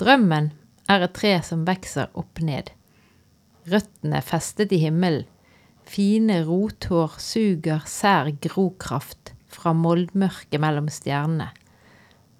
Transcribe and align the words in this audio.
Drømmen 0.00 0.46
er 0.88 1.02
et 1.04 1.12
tre 1.12 1.34
som 1.44 1.66
vokser 1.68 2.08
opp 2.16 2.40
ned. 2.40 2.70
Røttene 3.68 4.22
festet 4.24 4.72
i 4.72 4.78
himmelen. 4.80 5.26
Fine 5.84 6.38
rothår 6.46 7.18
suger 7.20 7.84
sær 7.90 8.30
grokraft 8.40 9.34
fra 9.50 9.74
moldmørket 9.76 10.56
mellom 10.62 10.88
stjernene, 10.92 11.50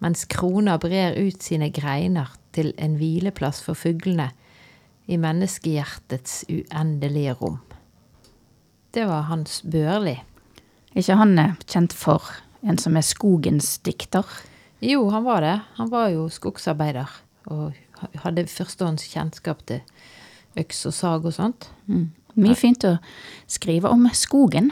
mens 0.00 0.24
krona 0.30 0.78
brer 0.80 1.18
ut 1.18 1.42
sine 1.42 1.68
greiner 1.74 2.30
til 2.56 2.70
en 2.80 2.94
hvileplass 2.96 3.60
for 3.66 3.76
fuglene 3.76 4.30
i 5.10 5.18
menneskehjertets 5.20 6.44
uendelige 6.48 7.34
rom. 7.42 7.58
Det 8.94 9.04
var 9.10 9.28
Hans 9.28 9.60
Børli. 9.66 10.16
Ikke 10.94 11.18
han 11.18 11.36
er 11.42 11.58
kjent 11.66 11.92
for 11.92 12.38
en 12.62 12.78
som 12.80 12.96
er 12.96 13.04
skogens 13.04 13.80
dikter? 13.84 14.24
Jo, 14.80 15.10
han 15.10 15.26
var 15.26 15.44
det. 15.44 15.58
Han 15.76 15.90
var 15.92 16.08
jo 16.14 16.30
skogsarbeider 16.32 17.10
og 17.46 17.74
hadde 18.24 18.44
førstehånds 18.46 19.06
kjennskap 19.12 19.64
til 19.66 19.80
øks 20.60 20.86
og 20.86 20.94
sag 20.94 21.24
og 21.26 21.32
sånt. 21.32 21.68
Mm. 21.86 22.10
Mye 22.36 22.54
fint 22.58 22.84
å 22.84 22.98
skrive 23.50 23.90
om 23.90 24.08
skogen. 24.12 24.70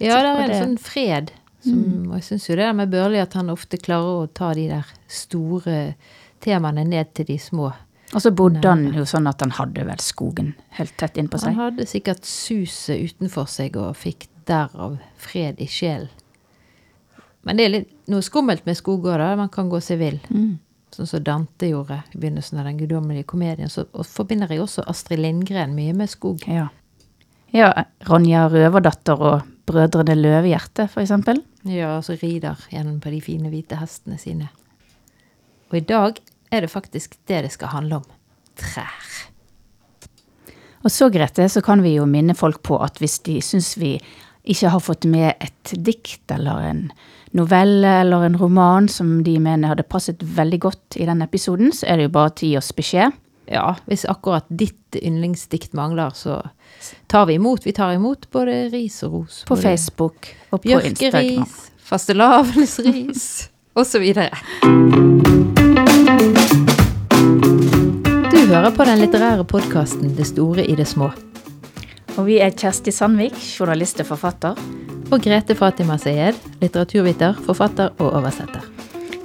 Ja, 0.00 0.20
det 0.22 0.30
er 0.30 0.42
en 0.42 0.48
det- 0.50 0.62
sånn 0.62 0.78
fred. 0.78 1.32
Som, 1.66 2.06
Og 2.10 2.14
jeg 2.20 2.22
syns 2.22 2.48
jo 2.48 2.54
det 2.56 2.64
er 2.64 2.72
med 2.74 2.90
Børli 2.90 3.18
at 3.20 3.32
han 3.34 3.48
ofte 3.50 3.76
klarer 3.78 4.26
å 4.26 4.32
ta 4.32 4.52
de 4.54 4.68
der 4.68 4.84
store 5.08 5.94
temaene 6.40 6.84
ned 6.86 7.12
til 7.14 7.24
de 7.26 7.38
små. 7.38 7.72
Og 8.14 8.20
så 8.22 8.30
bodde 8.30 8.62
han 8.62 8.92
jo 8.94 9.02
sånn 9.02 9.26
at 9.28 9.40
han 9.40 9.50
hadde 9.50 9.84
vel 9.84 9.96
skogen 9.98 10.54
helt 10.78 10.96
tett 10.96 11.14
innpå 11.18 11.40
Han 11.42 11.54
seg. 11.54 11.54
hadde 11.56 11.86
sikkert 11.86 12.24
suset 12.24 13.00
utenfor 13.00 13.48
seg 13.48 13.74
og 13.76 13.96
fikk 13.96 14.28
derav 14.46 14.98
fred 15.18 15.56
i 15.58 15.66
sjelen. 15.66 16.08
Men 17.42 17.56
det 17.56 17.64
er 17.64 17.68
litt 17.70 17.90
noe 18.08 18.20
skummelt 18.22 18.64
med 18.66 18.76
skog 18.76 19.02
òg, 19.04 19.18
da. 19.18 19.34
Man 19.36 19.48
kan 19.48 19.68
gå 19.70 19.80
seg 19.82 19.98
vill. 19.98 20.20
Mm. 20.30 20.58
Sånn 20.96 21.08
som 21.10 21.24
Dante 21.24 21.68
gjorde 21.68 21.98
i 22.14 22.18
begynnelsen 22.18 22.60
av 22.60 22.64
den 22.70 22.78
guddommelige 22.80 23.28
komedien. 23.28 23.68
Så 23.68 23.84
og 23.92 24.06
forbinder 24.08 24.48
jeg 24.52 24.62
også 24.64 24.86
Astrid 24.88 25.20
Lindgren 25.20 25.74
mye 25.76 25.92
med 25.96 26.08
skog. 26.08 26.46
Ja. 26.48 26.70
ja, 27.52 27.68
Ronja 28.08 28.46
Røverdatter 28.48 29.20
og 29.20 29.50
Brødrene 29.68 30.14
Løvehjerte, 30.16 30.86
eksempel. 31.02 31.42
Ja, 31.68 31.98
som 32.06 32.16
rider 32.22 32.60
gjennom 32.70 33.00
på 33.02 33.12
de 33.12 33.20
fine 33.20 33.50
hvite 33.52 33.76
hestene 33.80 34.16
sine. 34.22 34.48
Og 35.68 35.80
i 35.80 35.84
dag 35.84 36.20
er 36.54 36.64
det 36.64 36.72
faktisk 36.72 37.18
det 37.28 37.42
det 37.44 37.52
skal 37.52 37.74
handle 37.74 38.00
om. 38.00 38.06
Trær. 38.56 39.10
Og 40.86 40.92
så, 40.94 41.10
Grete, 41.10 41.48
så 41.50 41.60
kan 41.66 41.82
vi 41.82 41.96
jo 41.96 42.06
minne 42.08 42.36
folk 42.38 42.62
på 42.64 42.78
at 42.80 43.02
hvis 43.02 43.18
de 43.26 43.40
syns 43.42 43.74
vi 43.76 43.96
ikke 44.46 44.70
har 44.70 44.80
fått 44.80 45.04
med 45.10 45.34
et 45.42 45.74
dikt 45.82 46.30
eller 46.30 46.62
en 46.70 46.82
novelle 47.36 48.00
eller 48.00 48.26
en 48.26 48.38
roman 48.40 48.88
som 48.88 49.20
de 49.24 49.36
mener 49.42 49.72
hadde 49.72 49.86
passet 49.86 50.22
veldig 50.22 50.60
godt 50.64 50.98
i 51.00 51.06
den 51.08 51.22
episoden, 51.24 51.72
så 51.72 51.86
er 51.90 52.00
det 52.00 52.08
jo 52.08 52.14
bare 52.16 52.32
å 52.32 52.36
gi 52.40 52.56
oss 52.58 52.72
beskjed. 52.76 53.14
Ja, 53.46 53.76
hvis 53.86 54.02
akkurat 54.10 54.46
ditt 54.50 54.96
yndlingsdikt 54.98 55.76
mangler, 55.78 56.10
så 56.18 56.40
tar 57.06 57.28
vi 57.28 57.36
imot. 57.38 57.66
Vi 57.66 57.74
tar 57.76 57.94
imot 57.94 58.26
både 58.34 58.64
ris 58.72 58.98
og 59.06 59.12
ros. 59.20 59.44
På 59.46 59.58
Facebook 59.60 60.32
og 60.50 60.64
på 60.64 60.80
Instagram. 60.80 61.28
Bjørkeris, 61.36 61.68
fastelavnsris 61.86 63.28
osv. 63.78 64.08
Du 68.32 68.40
hører 68.50 68.72
på 68.74 68.88
den 68.88 69.00
litterære 69.02 69.46
podkasten 69.46 70.16
Det 70.18 70.26
store 70.26 70.66
i 70.66 70.74
det 70.78 70.88
små. 70.90 71.12
Og 72.16 72.26
vi 72.26 72.40
er 72.40 72.54
Kjersti 72.56 72.90
Sandvik, 72.94 73.36
journalist 73.36 74.00
og 74.02 74.10
forfatter. 74.14 74.58
Og 75.06 75.22
Grete 75.22 75.54
Fatima 75.54 75.94
Sayed, 76.02 76.34
litteraturviter, 76.58 77.36
forfatter 77.46 77.92
og 78.02 78.16
oversetter. 78.18 78.64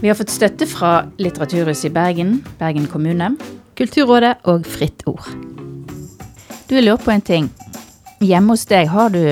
Vi 0.02 0.10
har 0.10 0.18
fått 0.18 0.34
støtte 0.34 0.68
fra 0.70 1.08
Litteraturhuset 1.18 1.88
i 1.90 1.94
Bergen, 1.94 2.36
Bergen 2.60 2.86
kommune. 2.90 3.32
Kulturrådet 3.78 4.36
og 4.50 4.68
Fritt 4.70 5.02
Ord. 5.10 5.26
Du 6.70 6.76
lurer 6.78 7.02
på 7.02 7.14
en 7.14 7.26
ting. 7.26 7.50
Hjemme 8.22 8.54
hos 8.54 8.68
deg 8.70 8.92
har 8.94 9.10
du 9.10 9.24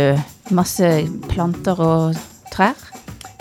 masse 0.57 0.89
planter 1.29 1.77
og 1.85 2.17
trær? 2.53 2.77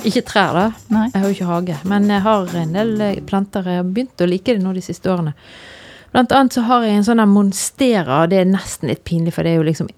Ikke 0.05 0.23
trær, 0.29 0.53
da. 0.55 0.67
Nei. 0.93 1.07
Jeg 1.09 1.23
har 1.23 1.25
jo 1.27 1.37
ikke 1.37 1.49
hage. 1.49 1.79
Men 1.89 2.11
jeg 2.13 2.25
har 2.29 2.57
en 2.61 2.77
del 2.77 2.93
eh, 3.03 3.23
planter. 3.27 3.65
Jeg 3.67 3.81
har 3.81 3.89
begynt 3.89 4.21
å 4.21 4.29
like 4.29 4.53
det 4.53 4.63
nå 4.63 4.75
de 4.77 4.85
siste 4.85 5.11
årene. 5.11 5.33
Blant 6.13 6.33
annet 6.37 6.55
så 6.55 6.67
har 6.69 6.85
jeg 6.85 7.01
en 7.01 7.09
sånn 7.09 7.25
monstera, 7.33 8.23
og 8.23 8.33
det 8.33 8.43
er 8.43 8.53
nesten 8.53 8.93
litt 8.93 9.03
pinlig, 9.09 9.35
for 9.37 9.45
det 9.45 9.57
er 9.57 9.59
jo 9.63 9.67
liksom 9.67 9.89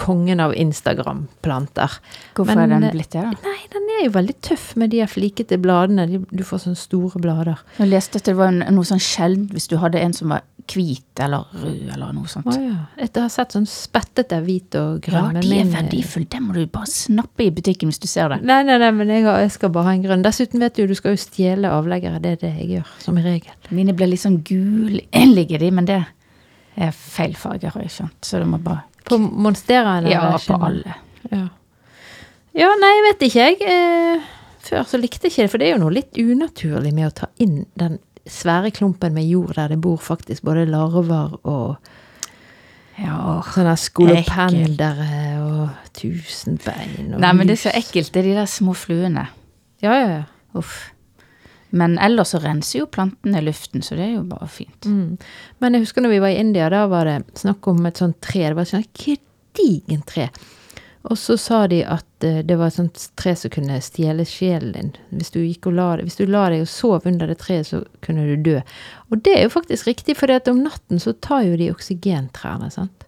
kongen 0.00 0.40
av 0.40 0.54
Instagram-planter. 0.56 1.96
Hvorfor 2.36 2.54
Men, 2.56 2.62
er 2.64 2.72
den 2.74 2.84
eh, 2.88 2.92
blitt 2.94 3.10
det, 3.12 3.24
da? 3.26 3.32
Nei, 3.44 3.58
den 3.72 3.88
er 3.98 4.04
jo 4.06 4.12
veldig 4.14 4.36
tøff 4.46 4.70
med 4.80 4.90
de 4.94 5.02
flikete 5.10 5.58
bladene. 5.60 6.06
De- 6.08 6.22
Du 6.40 6.44
får 6.46 6.62
sånne 6.64 6.78
store 6.80 7.20
blader. 7.20 7.58
Jeg 7.78 7.90
leste 7.90 8.16
at 8.16 8.24
det 8.30 8.36
var 8.38 8.48
en- 8.48 8.64
noe 8.74 8.84
sånn 8.88 9.00
sjeldent 9.02 9.52
hvis 9.52 9.68
du 9.68 9.76
hadde 9.76 10.00
en 10.00 10.12
som 10.16 10.28
var 10.32 10.42
hvit 10.70 11.18
eller 11.18 11.44
rød 11.52 11.92
eller 11.94 12.12
noe 12.14 12.26
sånt. 12.30 12.46
Å 12.46 12.54
ja. 12.54 12.76
Jeg 12.98 13.10
har 13.16 13.28
sett 13.28 13.52
sånn 13.52 13.66
spettete 13.66 14.38
hvit 14.44 14.74
og 14.78 15.00
grønn. 15.02 15.34
Ja, 15.34 15.40
de 15.40 15.58
er 15.60 15.64
verdifulle. 15.64 16.28
Det 16.30 16.40
må 16.40 16.52
du 16.54 16.64
bare 16.66 16.86
snappe 16.86 17.40
i 17.44 17.50
butikken 17.50 17.88
hvis 17.90 17.98
du 18.00 18.06
ser 18.06 18.28
det. 18.28 18.42
Nei, 18.42 18.62
nei, 18.62 18.78
nei, 18.78 18.90
men 18.92 19.08
jeg, 19.08 19.24
har, 19.24 19.40
jeg 19.40 19.50
skal 19.50 19.68
bare 19.70 19.84
ha 19.84 19.90
en 19.92 20.02
grønn. 20.04 20.22
Dessuten 20.22 20.60
vet 20.60 20.74
du, 20.74 20.86
du 20.86 20.94
skal 20.94 21.16
jo 21.16 21.20
stjele 21.24 21.68
avleggere. 21.68 22.20
Det 22.22 22.32
er 22.32 22.36
det 22.46 22.52
jeg 22.60 22.68
gjør, 22.76 22.86
som 23.00 23.16
regel. 23.16 23.52
Mine 23.70 23.92
blir 23.92 24.06
litt 24.12 24.20
sånn 24.22 24.42
gullige, 24.44 25.58
de, 25.64 25.70
men 25.70 25.84
det 25.86 26.04
er 26.76 26.92
feil 26.92 27.34
farge, 27.34 27.68
har 27.74 27.82
jeg 27.82 27.90
skjønt. 27.90 28.20
Så 28.24 28.38
du 28.38 28.46
må 28.46 28.58
bare 28.62 28.84
På 29.08 29.18
monsteraen? 29.18 30.06
Ja, 30.10 30.34
på 30.46 30.58
alle. 30.60 30.98
Ja. 31.30 31.46
ja, 32.56 32.68
nei, 32.80 32.92
jeg 32.96 33.06
vet 33.08 33.24
ikke, 33.28 33.48
jeg. 33.48 33.58
Eh, 33.70 34.28
før 34.66 34.86
så 34.88 35.00
likte 35.00 35.26
jeg 35.26 35.34
ikke 35.34 35.42
det, 35.42 35.50
for 35.52 35.62
det 35.62 35.68
er 35.68 35.74
jo 35.76 35.82
noe 35.84 35.96
litt 35.96 36.20
unaturlig 36.20 36.92
med 36.96 37.08
å 37.08 37.16
ta 37.22 37.30
inn 37.42 37.64
den 37.80 37.98
svære 38.30 38.70
klumpen 38.76 39.14
med 39.16 39.26
jord 39.26 39.54
der 39.56 39.72
det 39.72 39.80
bor 39.82 39.98
faktisk 40.02 40.44
både 40.46 40.68
larver 40.70 41.38
og 41.48 41.90
Ja, 43.00 43.38
sånne 43.48 43.78
skolopendere 43.80 45.20
og 45.40 45.92
tusenbein. 45.96 47.14
Og 47.14 47.22
Nei, 47.22 47.30
men 47.32 47.48
det 47.48 47.54
er 47.56 47.62
så 47.62 47.72
ekkelt, 47.72 48.10
det 48.12 48.20
er 48.20 48.26
de 48.28 48.34
der 48.36 48.50
små 48.50 48.74
fluene. 48.76 49.22
Ja, 49.80 49.94
ja, 49.96 50.08
ja. 50.18 50.24
Uff. 50.60 50.90
Men 51.70 51.98
ellers 52.02 52.34
så 52.34 52.40
renser 52.42 52.80
jo 52.80 52.86
plantene 52.90 53.42
luften, 53.44 53.82
så 53.82 53.98
det 53.98 54.06
er 54.08 54.14
jo 54.16 54.24
bare 54.30 54.48
fint. 54.50 54.86
Mm. 54.86 55.18
Men 55.62 55.76
jeg 55.76 55.86
husker 55.86 56.04
når 56.04 56.14
vi 56.16 56.22
var 56.24 56.34
i 56.34 56.40
India, 56.42 56.70
da 56.72 56.86
var 56.90 57.06
det 57.06 57.18
snakk 57.38 57.68
om 57.70 57.84
et 57.86 58.00
sånt 58.02 58.18
tre. 58.24 58.48
Det 58.48 58.56
var 58.58 58.66
et 58.66 58.74
sånt 58.74 59.04
gedigent 59.04 60.08
tre. 60.10 60.30
Og 61.08 61.16
så 61.16 61.36
sa 61.40 61.62
de 61.70 61.80
at 61.88 62.24
eh, 62.26 62.42
det 62.44 62.58
var 62.60 62.68
et 62.68 62.76
sånt 62.76 63.04
tre 63.16 63.32
som 63.38 63.52
kunne 63.52 63.78
stjele 63.80 64.26
sjelen 64.28 64.74
din. 64.74 64.90
Hvis 65.16 65.32
du, 65.32 65.38
gikk 65.40 65.70
og 65.70 65.78
la, 65.78 65.86
hvis 66.02 66.18
du 66.18 66.26
la 66.28 66.48
deg 66.52 66.66
og 66.66 66.68
sov 66.68 67.06
under 67.08 67.30
det 67.30 67.38
treet, 67.40 67.70
så 67.70 67.84
kunne 68.04 68.26
du 68.28 68.34
dø. 68.50 68.58
Og 69.08 69.22
det 69.24 69.38
er 69.38 69.46
jo 69.46 69.54
faktisk 69.54 69.88
riktig, 69.88 70.18
for 70.20 70.32
om 70.52 70.60
natten 70.66 71.00
så 71.00 71.14
tar 71.16 71.46
jo 71.48 71.56
de 71.56 71.70
oksygentrærne, 71.72 72.68
sant. 72.74 73.06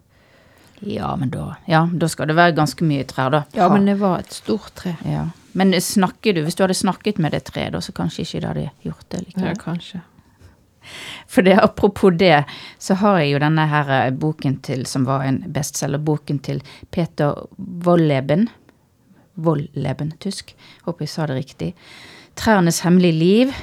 Ja, 0.83 1.12
men 1.15 1.31
da, 1.31 1.53
ja, 1.71 1.84
da 1.93 2.09
skal 2.11 2.31
det 2.31 2.39
være 2.39 2.56
ganske 2.56 2.87
mye 2.87 3.05
trær, 3.06 3.31
da. 3.31 3.44
Ja, 3.55 3.69
men 3.71 3.84
det 3.87 4.00
var 4.00 4.25
et 4.25 4.33
stort 4.34 4.73
tre. 4.81 4.97
Ja. 5.06 5.29
Men 5.53 5.75
snakker 5.81 6.33
du, 6.33 6.43
hvis 6.47 6.57
du 6.57 6.63
hadde 6.65 6.77
snakket 6.77 7.19
med 7.19 7.35
det 7.35 7.45
treet, 7.51 7.77
så 7.85 7.93
kanskje 7.93 8.25
ikke 8.25 8.41
det 8.41 8.49
hadde 8.49 8.71
gjort 8.87 9.07
det 9.13 9.21
likevel. 9.27 9.59
kanskje. 9.61 10.01
For 11.33 11.43
det, 11.43 11.59
apropos 11.63 12.11
det, 12.19 12.45
så 12.79 12.95
har 12.95 13.19
jeg 13.21 13.35
jo 13.35 13.43
denne 13.43 13.67
her 13.71 13.93
eh, 13.99 14.15
boken 14.15 14.59
til, 14.67 14.87
som 14.87 15.07
var 15.07 15.27
en 15.27 15.43
bestselger, 15.53 16.03
boken 16.03 16.41
til 16.43 16.62
Peter 16.91 17.45
Wolleben. 17.59 18.49
Wolleben, 19.35 20.12
tysk. 20.21 20.57
Håper 20.87 21.07
jeg 21.07 21.12
sa 21.12 21.27
det 21.27 21.39
riktig. 21.39 21.75
'Trærnes 22.37 22.81
hemmelige 22.81 23.12
liv'. 23.12 23.55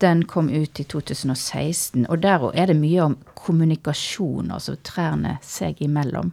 Den 0.00 0.24
kom 0.24 0.48
ut 0.48 0.80
i 0.80 0.84
2016, 0.84 2.06
og 2.08 2.22
der 2.22 2.42
òg 2.42 2.56
er 2.58 2.66
det 2.66 2.76
mye 2.76 3.02
om 3.04 3.16
kommunikasjon, 3.38 4.50
altså 4.50 4.74
trærne 4.82 5.36
seg 5.42 5.78
imellom. 5.78 6.32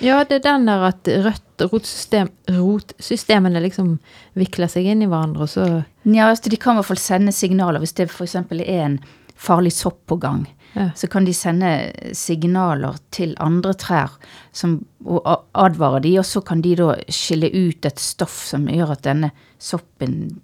Ja, 0.00 0.22
det 0.24 0.40
er 0.40 0.46
den 0.46 0.66
der 0.66 0.86
at 0.88 1.08
rødt 1.08 1.52
rotsystem, 1.70 2.30
rotsystemene 2.50 3.60
liksom 3.62 3.96
vikler 4.38 4.70
seg 4.70 4.88
inn 4.90 5.04
i 5.04 5.10
hverandre, 5.10 5.46
og 5.46 5.52
så 5.52 5.66
Ja, 6.02 6.28
altså 6.28 6.50
De 6.50 6.58
kan 6.58 6.74
i 6.74 6.80
hvert 6.80 6.90
fall 6.90 7.02
sende 7.02 7.32
signaler 7.32 7.82
hvis 7.82 7.94
det 7.98 8.08
f.eks. 8.10 8.34
er 8.34 8.82
en 8.82 8.98
farlig 9.36 9.72
sopp 9.74 10.00
på 10.06 10.16
gang. 10.22 10.46
Ja. 10.74 10.90
Så 10.96 11.06
kan 11.06 11.24
de 11.24 11.34
sende 11.34 11.92
signaler 12.16 12.96
til 13.10 13.34
andre 13.38 13.74
trær 13.74 14.14
som, 14.52 14.80
og 15.04 15.26
advare 15.52 16.00
de, 16.00 16.16
og 16.18 16.26
så 16.26 16.40
kan 16.40 16.62
de 16.64 16.74
da 16.78 16.94
skille 17.12 17.50
ut 17.52 17.84
et 17.84 18.00
stoff 18.00 18.46
som 18.48 18.68
gjør 18.70 18.94
at 18.96 19.04
denne 19.04 19.32
soppen 19.60 20.40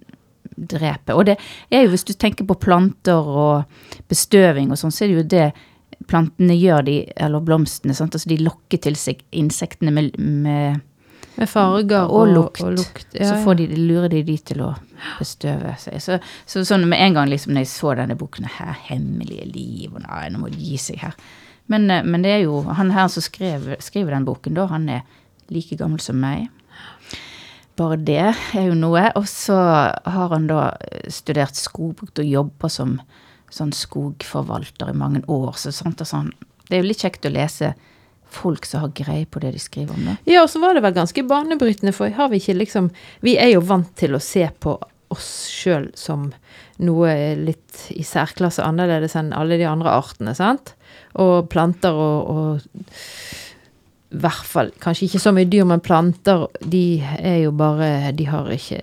dreper. 0.59 1.15
Og 1.15 1.27
det 1.31 1.39
er 1.71 1.85
jo, 1.85 1.93
hvis 1.95 2.05
du 2.05 2.13
tenker 2.13 2.47
på 2.49 2.59
planter 2.61 3.25
og 3.25 4.09
bestøving 4.11 4.73
og 4.73 4.81
sånn, 4.81 4.95
så 4.95 5.05
er 5.05 5.13
det 5.13 5.19
jo 5.19 5.29
det 5.33 5.49
plantene 6.09 6.57
gjør, 6.57 6.85
de, 6.89 6.99
eller 7.17 7.45
blomstene. 7.45 7.97
Sant? 7.97 8.17
Altså 8.17 8.31
de 8.33 8.41
lokker 8.43 8.81
til 8.89 8.97
seg 8.99 9.25
insektene 9.37 9.95
med, 9.95 10.17
med 10.19 10.85
med 11.39 11.47
farger 11.47 12.11
og, 12.11 12.33
lukt. 12.35 12.61
Og 12.67 12.73
lukt. 12.75 13.13
så 13.15 13.37
får 13.45 13.61
de, 13.61 13.67
lurer 13.79 14.11
de 14.11 14.25
de 14.27 14.35
til 14.51 14.63
å 14.67 14.73
bestøve 15.21 15.77
seg. 15.79 16.01
Så, 16.03 16.19
så 16.51 16.65
sånn 16.67 16.89
med 16.91 16.99
en 16.99 17.15
gang 17.15 17.31
liksom 17.31 17.55
når 17.55 17.67
jeg 17.67 17.71
så 17.71 17.95
denne 17.95 18.17
boken 18.19 18.49
Her, 18.57 18.75
hemmelige 18.89 19.47
liv, 19.53 19.93
og 19.93 20.03
nei, 20.03 20.25
nå 20.35 20.43
må 20.43 20.51
de 20.51 20.59
gi 20.59 20.81
seg 20.89 20.99
her. 21.05 21.15
Men, 21.71 21.87
eh, 21.95 22.03
men 22.03 22.25
det 22.27 22.35
er 22.35 22.43
jo 22.47 22.65
han 22.67 22.91
her 22.95 23.07
som 23.13 23.23
skrev, 23.23 23.71
skriver 23.85 24.17
den 24.17 24.27
boken, 24.27 24.57
da, 24.59 24.67
han 24.73 24.89
er 24.91 25.05
like 25.55 25.79
gammel 25.79 26.03
som 26.03 26.19
meg. 26.19 26.49
Bare 27.79 28.01
det 28.03 28.19
er 28.27 28.65
jo 28.67 28.75
noe. 28.75 29.07
Og 29.15 29.29
så 29.31 29.55
har 29.55 30.35
han 30.35 30.49
da 30.51 30.73
studert 31.13 31.55
skogbruk 31.55 32.19
og 32.19 32.27
jobber 32.27 32.73
som 32.73 32.99
sånn 33.55 33.73
skogforvalter 33.77 34.93
i 34.93 34.97
mange 34.97 35.23
år. 35.31 35.55
Så 35.61 35.73
sant, 35.75 36.01
og 36.05 36.09
sånn. 36.09 36.33
Det 36.69 36.77
er 36.77 36.83
jo 36.83 36.91
litt 36.91 37.05
kjekt 37.05 37.29
å 37.29 37.33
lese 37.33 37.73
folk 38.29 38.67
som 38.69 38.85
har 38.85 38.93
greie 38.97 39.25
på 39.27 39.41
det 39.41 39.55
de 39.55 39.63
skriver 39.63 39.97
om. 39.97 40.05
det. 40.05 40.17
Ja, 40.29 40.45
og 40.45 40.53
så 40.53 40.61
var 40.61 40.77
det 40.77 40.85
vel 40.85 40.97
ganske 40.97 41.25
banebrytende, 41.25 41.95
for 41.97 42.13
har 42.13 42.29
vi 42.29 42.43
ikke 42.43 42.59
liksom 42.59 42.91
Vi 43.25 43.39
er 43.41 43.55
jo 43.55 43.65
vant 43.65 43.95
til 43.97 44.15
å 44.15 44.23
se 44.23 44.45
på 44.61 44.77
oss 45.09 45.49
sjøl 45.49 45.89
som 45.97 46.29
noe 46.85 47.13
litt 47.41 47.87
i 47.97 48.05
særklasse 48.05 48.63
annerledes 48.63 49.17
enn 49.17 49.33
alle 49.33 49.57
de 49.57 49.67
andre 49.67 49.95
artene, 49.97 50.35
sant? 50.37 50.75
Og 51.17 51.49
planter 51.49 51.97
og, 51.97 52.29
og 52.29 52.99
i 54.09 54.21
hvert 54.23 54.49
fall 54.49 54.71
Kanskje 54.81 55.09
ikke 55.09 55.21
så 55.21 55.33
mye 55.37 55.49
dyr, 55.49 55.67
men 55.69 55.83
planter, 55.85 56.47
de 56.65 57.01
er 57.03 57.43
jo 57.43 57.53
bare 57.57 58.13
De 58.17 58.29
har 58.29 58.49
ikke 58.53 58.81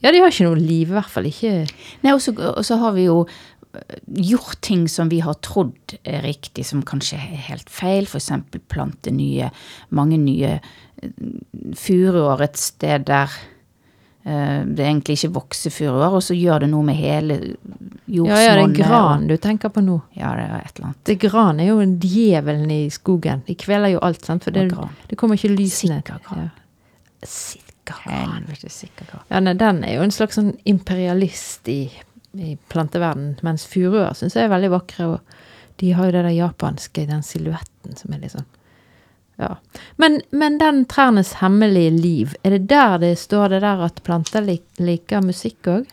Ja, 0.00 0.12
de 0.12 0.20
har 0.22 0.32
ikke 0.32 0.46
noe 0.48 0.60
liv, 0.60 0.88
i 0.88 0.96
hvert 0.96 1.12
fall 1.12 1.28
ikke 1.28 1.54
Nei, 2.04 2.14
og 2.14 2.22
så, 2.24 2.78
har 2.80 2.96
vi 2.96 3.08
jo 3.08 3.24
gjort 4.06 4.60
ting 4.60 4.88
som 4.88 5.08
vi 5.08 5.20
har 5.20 5.38
trodd 5.46 5.94
er 6.02 6.22
riktig, 6.26 6.66
som 6.66 6.82
kanskje 6.86 7.18
er 7.20 7.46
helt 7.50 7.70
feil. 7.70 8.08
F.eks. 8.08 8.32
plante 8.68 9.12
nye, 9.14 9.50
mange 9.94 10.18
nye 10.18 10.56
eh, 10.58 11.14
furuår 11.78 12.42
et 12.48 12.58
sted 12.60 13.06
der 13.08 13.30
eh, 14.24 14.66
det 14.66 14.84
egentlig 14.86 15.20
ikke 15.20 15.32
vokser 15.38 15.74
furuår, 15.74 16.18
og 16.18 16.24
så 16.26 16.36
gjør 16.36 16.64
det 16.64 16.70
noe 16.74 16.88
med 16.90 16.98
hele 16.98 17.38
Ja, 17.40 17.46
ja, 17.46 17.54
det 18.26 18.42
er 18.42 18.60
jordsmonnet. 18.60 18.82
gran 18.82 19.26
du 19.30 19.36
tenker 19.38 19.70
på 19.70 19.84
nå. 19.86 20.00
Ja, 20.18 20.34
det 20.38 20.48
er 20.48 20.58
et 20.64 20.76
eller 20.76 20.90
annet. 20.90 21.02
Det 21.06 21.18
gran 21.22 21.62
er 21.62 21.70
jo 21.70 21.80
en 21.84 21.96
djevelen 22.02 22.74
i 22.74 22.82
skogen. 22.90 23.46
De 23.46 23.54
kveler 23.58 23.94
jo 23.94 24.02
alt, 24.02 24.24
sant? 24.26 24.46
For 24.46 24.56
det, 24.56 24.70
det 25.06 25.18
kommer 25.20 25.38
ikke 25.38 25.54
lys 25.54 25.82
ned. 25.86 26.02
Sikker 26.02 26.22
gran. 26.26 26.50
Ja. 26.50 27.26
Sikker 27.30 27.66
gran. 28.04 28.30
Helvete 28.34 28.70
sikker 28.70 29.06
gran. 29.12 29.26
Ja, 29.30 29.40
nei, 29.46 29.54
den 29.58 29.84
er 29.86 29.98
jo 29.98 30.04
en 30.06 30.14
slags 30.14 30.38
sånn 30.38 30.52
imperialist 30.68 31.70
i, 31.70 31.84
i 32.32 32.56
planteverden, 32.70 33.34
mens 33.42 33.66
furuer 33.66 34.14
syns 34.14 34.36
jeg 34.36 34.46
er 34.46 34.52
veldig 34.52 34.70
vakre, 34.74 35.08
og 35.14 35.80
de 35.82 35.92
har 35.96 36.08
jo 36.08 36.14
det 36.14 36.24
der 36.26 36.36
japanske, 36.36 37.06
den 37.08 37.22
silhuetten 37.26 37.96
som 37.98 38.14
er 38.14 38.26
sånn 38.32 38.48
Ja. 39.40 39.54
Men, 39.96 40.20
men 40.30 40.58
den 40.60 40.84
trærnes 40.84 41.38
hemmelige 41.40 41.90
liv, 41.96 42.34
er 42.44 42.58
det 42.58 42.68
der 42.68 42.98
det 43.00 43.14
står 43.18 43.54
det 43.54 43.62
der 43.64 43.86
at 43.86 44.02
planter 44.04 44.44
lik, 44.44 44.66
liker 44.76 45.24
musikk 45.24 45.70
òg? 45.72 45.88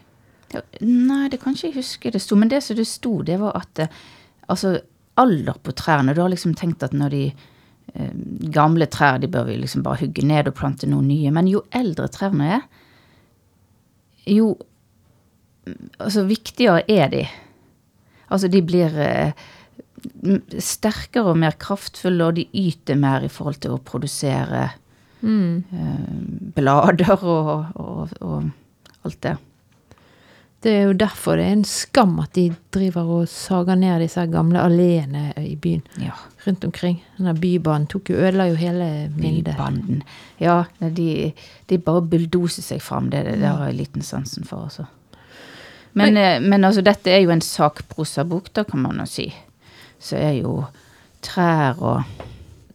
Nei, 0.81 1.27
det 1.31 1.39
kan 1.41 1.55
ikke 1.55 1.69
jeg 1.69 1.77
huske 1.77 2.11
det 2.11 2.21
sto. 2.23 2.35
Men 2.35 2.51
det 2.51 2.61
som 2.63 2.75
det 2.75 2.87
sto, 2.87 3.21
det 3.23 3.37
var 3.39 3.55
at 3.59 3.79
eh, 3.83 4.01
altså, 4.47 4.77
alder 5.15 5.57
på 5.63 5.73
trærne 5.75 6.13
Du 6.15 6.21
har 6.21 6.29
liksom 6.31 6.55
tenkt 6.55 6.83
at 6.83 6.93
når 6.95 7.15
de 7.15 7.23
eh, 7.31 8.13
gamle 8.53 8.87
trær, 8.91 9.19
de 9.19 9.31
bør 9.31 9.47
vi 9.49 9.57
liksom 9.63 9.83
bare 9.83 10.03
hugge 10.05 10.27
ned 10.27 10.51
og 10.51 10.55
plante 10.59 10.87
noen 10.87 11.07
nye. 11.07 11.31
Men 11.31 11.47
jo 11.51 11.63
eldre 11.71 12.07
trærne 12.11 12.51
er, 12.57 12.67
jo 14.27 14.55
altså, 15.99 16.23
viktigere 16.29 16.83
er 16.91 17.09
de. 17.13 17.23
Altså, 18.29 18.47
de 18.51 18.61
blir 18.61 18.97
eh, 18.99 19.31
sterkere 20.61 21.31
og 21.33 21.39
mer 21.41 21.55
kraftfulle, 21.59 22.27
og 22.29 22.35
de 22.39 22.47
yter 22.53 22.99
mer 22.99 23.25
i 23.25 23.31
forhold 23.31 23.59
til 23.63 23.75
å 23.75 23.81
produsere 23.83 24.65
eh, 25.23 25.99
blader 26.57 27.17
og, 27.23 27.51
og, 27.75 28.15
og 28.21 29.05
alt 29.07 29.21
det. 29.25 29.35
Det 30.65 30.71
er 30.73 30.87
jo 30.89 30.93
derfor 30.97 31.37
det 31.37 31.43
er 31.45 31.53
en 31.53 31.67
skam 31.69 32.15
at 32.19 32.31
de 32.33 32.47
driver 32.73 33.09
og 33.19 33.27
sager 33.29 33.77
ned 33.77 34.01
disse 34.01 34.23
gamle 34.33 34.57
alleene 34.65 35.27
i 35.37 35.53
byen 35.55 35.83
Ja. 36.01 36.15
rundt 36.47 36.65
omkring. 36.65 36.97
Denne 37.19 37.35
bybanen 37.37 37.85
tok 37.91 38.09
jo, 38.09 38.17
ødela 38.17 38.47
jo 38.49 38.55
hele 38.57 38.87
bildet. 39.13 39.53
Bybanden. 39.53 40.01
Ja, 40.41 40.63
de, 40.81 41.31
de 41.69 41.77
bare 41.77 42.01
bulldoser 42.09 42.65
seg 42.65 42.81
fram. 42.81 43.11
Det, 43.13 43.21
det 43.37 43.45
har 43.45 43.67
jeg 43.69 43.77
liten 43.83 44.01
sansen 44.03 44.49
for, 44.49 44.65
altså. 44.65 44.87
Men, 45.97 46.17
eh, 46.17 46.39
men 46.41 46.67
altså, 46.67 46.83
dette 46.85 47.11
er 47.11 47.23
jo 47.23 47.33
en 47.33 47.43
sakprosabok, 47.43 48.51
da, 48.53 48.63
kan 48.67 48.83
man 48.85 49.01
jo 49.01 49.07
si. 49.09 49.27
Så 49.99 50.19
er 50.19 50.39
jo 50.43 50.61
trær 51.25 51.81
og 51.81 52.25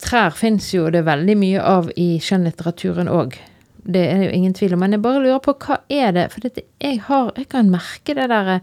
Trær 0.03 0.33
fins 0.35 0.73
jo 0.75 0.89
det 0.91 1.05
veldig 1.07 1.35
mye 1.39 1.63
av 1.63 1.91
i 1.95 2.17
skjønnlitteraturen 2.19 3.07
òg. 3.07 3.37
Det 3.87 4.01
er 4.03 4.17
det 4.19 4.25
jo 4.27 4.39
ingen 4.39 4.55
tvil 4.59 4.75
om. 4.75 4.83
Men 4.83 4.97
jeg 4.97 5.03
bare 5.05 5.21
lurer 5.23 5.43
på 5.43 5.55
hva 5.63 5.77
er 5.87 6.11
det 6.17 6.25
For 6.33 6.43
dette, 6.43 6.65
jeg, 6.83 7.01
har, 7.07 7.31
jeg 7.39 7.47
kan 7.51 7.71
merke 7.71 8.17
det 8.19 8.29
derre 8.31 8.61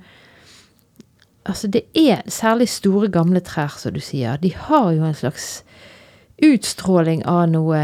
Altså, 1.47 1.69
det 1.71 1.85
er 1.97 2.19
særlig 2.27 2.67
store, 2.69 3.07
gamle 3.09 3.39
trær, 3.41 3.71
som 3.79 3.95
du 3.95 4.01
sier. 4.03 4.35
De 4.38 4.51
har 4.53 4.91
jo 4.94 5.07
en 5.07 5.15
slags 5.17 5.63
utstråling 6.45 7.23
av 7.25 7.47
noe 7.50 7.79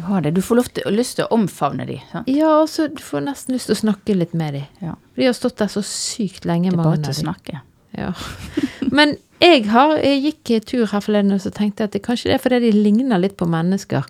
Du 0.00 0.06
har 0.08 0.24
det. 0.24 0.32
Du 0.36 0.40
får 0.42 0.56
lov 0.60 0.68
til, 0.74 0.88
lyst 0.96 1.18
til 1.20 1.26
å 1.28 1.34
omfavne 1.36 1.84
de. 1.88 1.98
Sant? 2.12 2.28
Ja, 2.32 2.50
altså, 2.62 2.88
du 2.88 3.02
får 3.04 3.24
nesten 3.28 3.54
lyst 3.56 3.68
til 3.70 3.76
å 3.76 3.80
snakke 3.84 4.16
litt 4.16 4.32
med 4.34 4.56
dem. 4.56 4.64
Ja. 4.80 4.94
De 5.18 5.26
har 5.28 5.36
stått 5.36 5.58
der 5.60 5.68
så 5.72 5.82
sykt 5.84 6.48
lenge, 6.48 6.70
Det 6.72 6.78
er 6.78 6.82
bare 6.84 7.02
til 7.04 7.12
å 7.12 7.20
snakke. 7.20 7.60
Ja. 7.98 8.12
Men 8.96 9.16
jeg, 9.42 9.66
har, 9.70 9.96
jeg 10.00 10.22
gikk 10.24 10.50
tur 10.68 10.86
her 10.90 11.00
forleden 11.04 11.32
og 11.36 11.40
så 11.44 11.50
tenkte 11.52 11.82
jeg 11.84 11.90
at 11.90 11.94
det, 11.96 12.02
kanskje 12.06 12.30
det 12.30 12.36
er 12.38 12.42
fordi 12.44 12.60
de 12.66 12.72
ligner 12.76 13.20
litt 13.22 13.36
på 13.40 13.48
mennesker. 13.50 14.06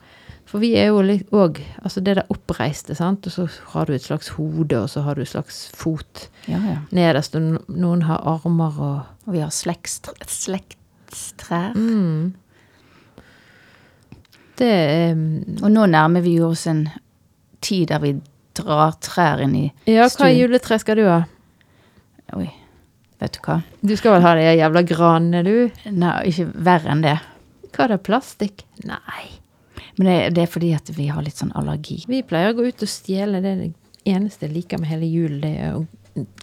For 0.51 0.59
vi 0.59 0.73
er 0.75 0.89
jo 0.91 0.99
òg 1.39 1.61
Altså 1.85 2.01
det 2.03 2.17
der 2.19 2.27
oppreiste, 2.33 2.97
sant. 2.99 3.27
Og 3.29 3.33
så 3.33 3.45
har 3.75 3.87
du 3.87 3.93
et 3.95 4.03
slags 4.03 4.33
hode, 4.35 4.81
og 4.81 4.89
så 4.91 5.05
har 5.07 5.15
du 5.15 5.23
et 5.23 5.31
slags 5.31 5.69
fot 5.79 6.29
Ja, 6.51 6.59
ja. 6.67 6.79
nederst, 6.91 7.37
og 7.39 7.61
noen 7.71 8.03
har 8.09 8.19
armer 8.27 8.81
og 8.83 9.29
Og 9.29 9.35
vi 9.37 9.43
har 9.45 9.51
slekts- 9.55 10.01
slektstrær. 10.27 11.75
mm. 11.77 12.33
Det 14.61 14.69
er 14.71 15.17
Og 15.65 15.71
nå 15.73 15.87
nærmer 15.91 16.23
vi 16.25 16.37
oss 16.45 16.67
en 16.71 16.85
tid 17.65 17.89
der 17.91 18.01
vi 18.05 18.15
drar 18.57 18.95
trær 19.05 19.41
inn 19.45 19.55
i 19.57 19.67
Ja, 19.89 20.05
hva 20.07 20.09
stuen. 20.13 20.37
juletre 20.37 20.79
skal 20.83 20.99
du 21.01 21.05
ha? 21.09 21.19
Oi, 22.37 22.49
vet 23.21 23.37
du 23.37 23.41
hva? 23.47 23.59
Du 23.83 23.93
skal 23.99 24.17
vel 24.17 24.25
ha 24.25 24.33
de 24.39 24.47
jævla 24.61 24.83
granene, 24.87 25.43
du? 25.47 25.91
Nei, 25.91 26.15
ikke 26.31 26.47
verre 26.55 26.93
enn 26.95 27.05
det. 27.05 27.17
Hva 27.75 27.85
er 27.87 27.95
det, 27.95 28.01
plastikk? 28.07 28.65
Nei. 28.87 29.25
Men 29.99 30.07
det, 30.09 30.17
det 30.37 30.45
er 30.45 30.51
fordi 30.53 30.73
at 30.77 30.91
vi 30.97 31.09
har 31.13 31.23
litt 31.27 31.41
sånn 31.41 31.53
allergi. 31.59 32.03
Vi 32.09 32.23
pleier 32.27 32.53
å 32.55 32.59
gå 32.61 32.69
ut 32.71 32.85
og 32.87 32.91
stjele. 32.91 33.41
Det 33.45 33.51
er 33.55 33.63
det 33.65 33.73
eneste 34.09 34.47
jeg 34.49 34.55
liker 34.57 34.81
med 34.83 34.91
hele 34.93 35.09
julen. 35.11 35.41
Det 35.45 35.55
er 35.61 35.75
å 35.79 35.87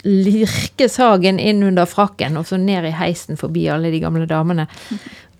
lirke 0.07 0.87
sagen 0.89 1.39
inn 1.43 1.63
under 1.67 1.85
frakken, 1.89 2.37
og 2.39 2.47
så 2.47 2.59
ned 2.61 2.85
i 2.87 2.93
heisen 2.95 3.39
forbi 3.39 3.65
alle 3.73 3.91
de 3.93 3.99
gamle 4.03 4.27
damene. 4.29 4.67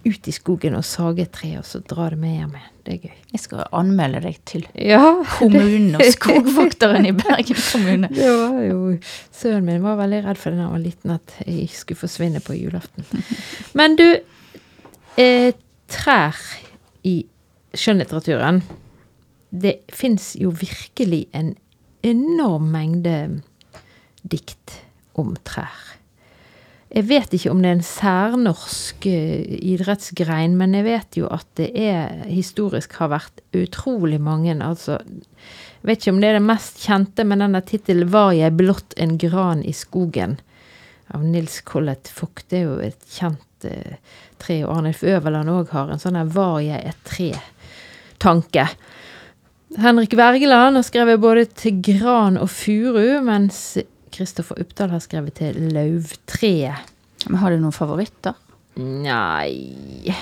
Ut 0.08 0.28
i 0.30 0.32
skogen 0.32 0.76
og 0.78 0.86
sage 0.88 1.26
et 1.26 1.32
tre, 1.36 1.50
og 1.60 1.66
så 1.68 1.82
dra 1.84 2.06
det 2.14 2.18
med 2.22 2.36
hjem 2.38 2.54
igjen. 2.56 2.74
Det 2.88 2.94
er 2.94 3.00
gøy. 3.10 3.16
Jeg 3.34 3.42
skal 3.44 3.64
anmelde 3.76 4.22
deg 4.24 4.38
til 4.48 4.64
Ja, 4.80 5.02
kommunen 5.36 5.98
og 6.00 6.04
skogvokteren 6.16 7.08
i 7.10 7.12
Bergen 7.18 7.60
kommune. 7.60 8.08
det 8.16 8.30
var 8.32 8.62
jo 8.64 8.78
Sønnen 9.36 9.66
min 9.68 9.84
var 9.84 9.98
veldig 10.00 10.22
redd 10.30 10.40
for 10.40 10.54
det 10.56 10.62
da 10.62 10.70
han 10.70 10.78
var 10.78 10.84
liten, 10.86 11.12
at 11.18 11.36
jeg 11.44 11.68
skulle 11.76 12.00
forsvinne 12.00 12.40
på 12.46 12.56
julaften. 12.56 13.04
Men 13.76 13.98
du, 14.00 14.06
eh, 15.20 15.52
trær 15.92 16.40
i 17.08 17.18
skjønnlitteraturen 17.78 18.62
Det 19.52 19.78
fins 19.96 20.34
jo 20.40 20.50
virkelig 20.52 21.26
en 21.36 21.54
enorm 22.04 22.66
mengde 22.72 23.42
dikt 24.28 24.74
om 25.16 25.36
trær. 25.48 25.76
Jeg 26.88 27.04
vet 27.10 27.34
ikke 27.36 27.52
om 27.52 27.60
det 27.60 27.70
er 27.70 27.76
en 27.76 27.84
særnorsk 27.84 29.08
eh, 29.12 29.44
idrettsgrein, 29.74 30.56
men 30.60 30.76
jeg 30.78 30.86
vet 30.86 31.18
jo 31.20 31.28
at 31.28 31.48
det 31.60 31.68
er 31.76 32.22
historisk 32.30 32.96
har 33.02 33.12
vært 33.12 33.42
utrolig 33.58 34.22
mange. 34.24 34.56
Altså, 34.64 34.96
jeg 35.02 35.90
vet 35.90 36.02
ikke 36.02 36.14
om 36.16 36.22
det 36.24 36.30
er 36.30 36.38
det 36.40 36.48
mest 36.48 36.80
kjente, 36.86 37.26
men 37.28 37.44
denne 37.44 37.62
tittelen 37.62 38.08
'Var 38.08 38.32
jeg 38.40 38.58
blott 38.60 38.96
en 38.96 39.18
gran 39.20 39.64
i 39.64 39.76
skogen' 39.76 40.40
av 41.12 41.24
Nils 41.24 41.62
Collett 41.62 42.12
Vogt. 42.16 42.50
Det 42.50 42.60
er 42.60 42.64
jo 42.64 42.80
et 42.84 43.04
kjent 43.12 43.68
eh, 43.68 44.00
tre, 44.40 44.64
og 44.64 44.78
Arnulf 44.78 45.04
Øverland 45.04 45.52
òg 45.52 45.76
har 45.76 45.92
en 45.92 46.00
sånn 46.00 46.20
'Var 46.24 46.60
jeg 46.62 46.88
et 46.88 47.04
tre'-tanke. 47.04 48.68
Henrik 49.76 50.16
Wergeland 50.16 50.80
har 50.80 50.84
skrevet 50.88 51.20
både 51.20 51.46
til 51.52 51.82
gran 51.84 52.38
og 52.40 52.50
furu, 52.50 53.20
mens 53.22 53.78
Kristoffer 54.18 54.60
Uppdal 54.62 54.92
har 54.96 55.02
skrevet 55.04 55.38
til 55.38 55.60
Lauvtreet. 55.76 56.94
Men 57.28 57.42
har 57.42 57.54
du 57.54 57.62
noen 57.62 57.76
favoritter? 57.76 58.38
Nei 58.78 60.14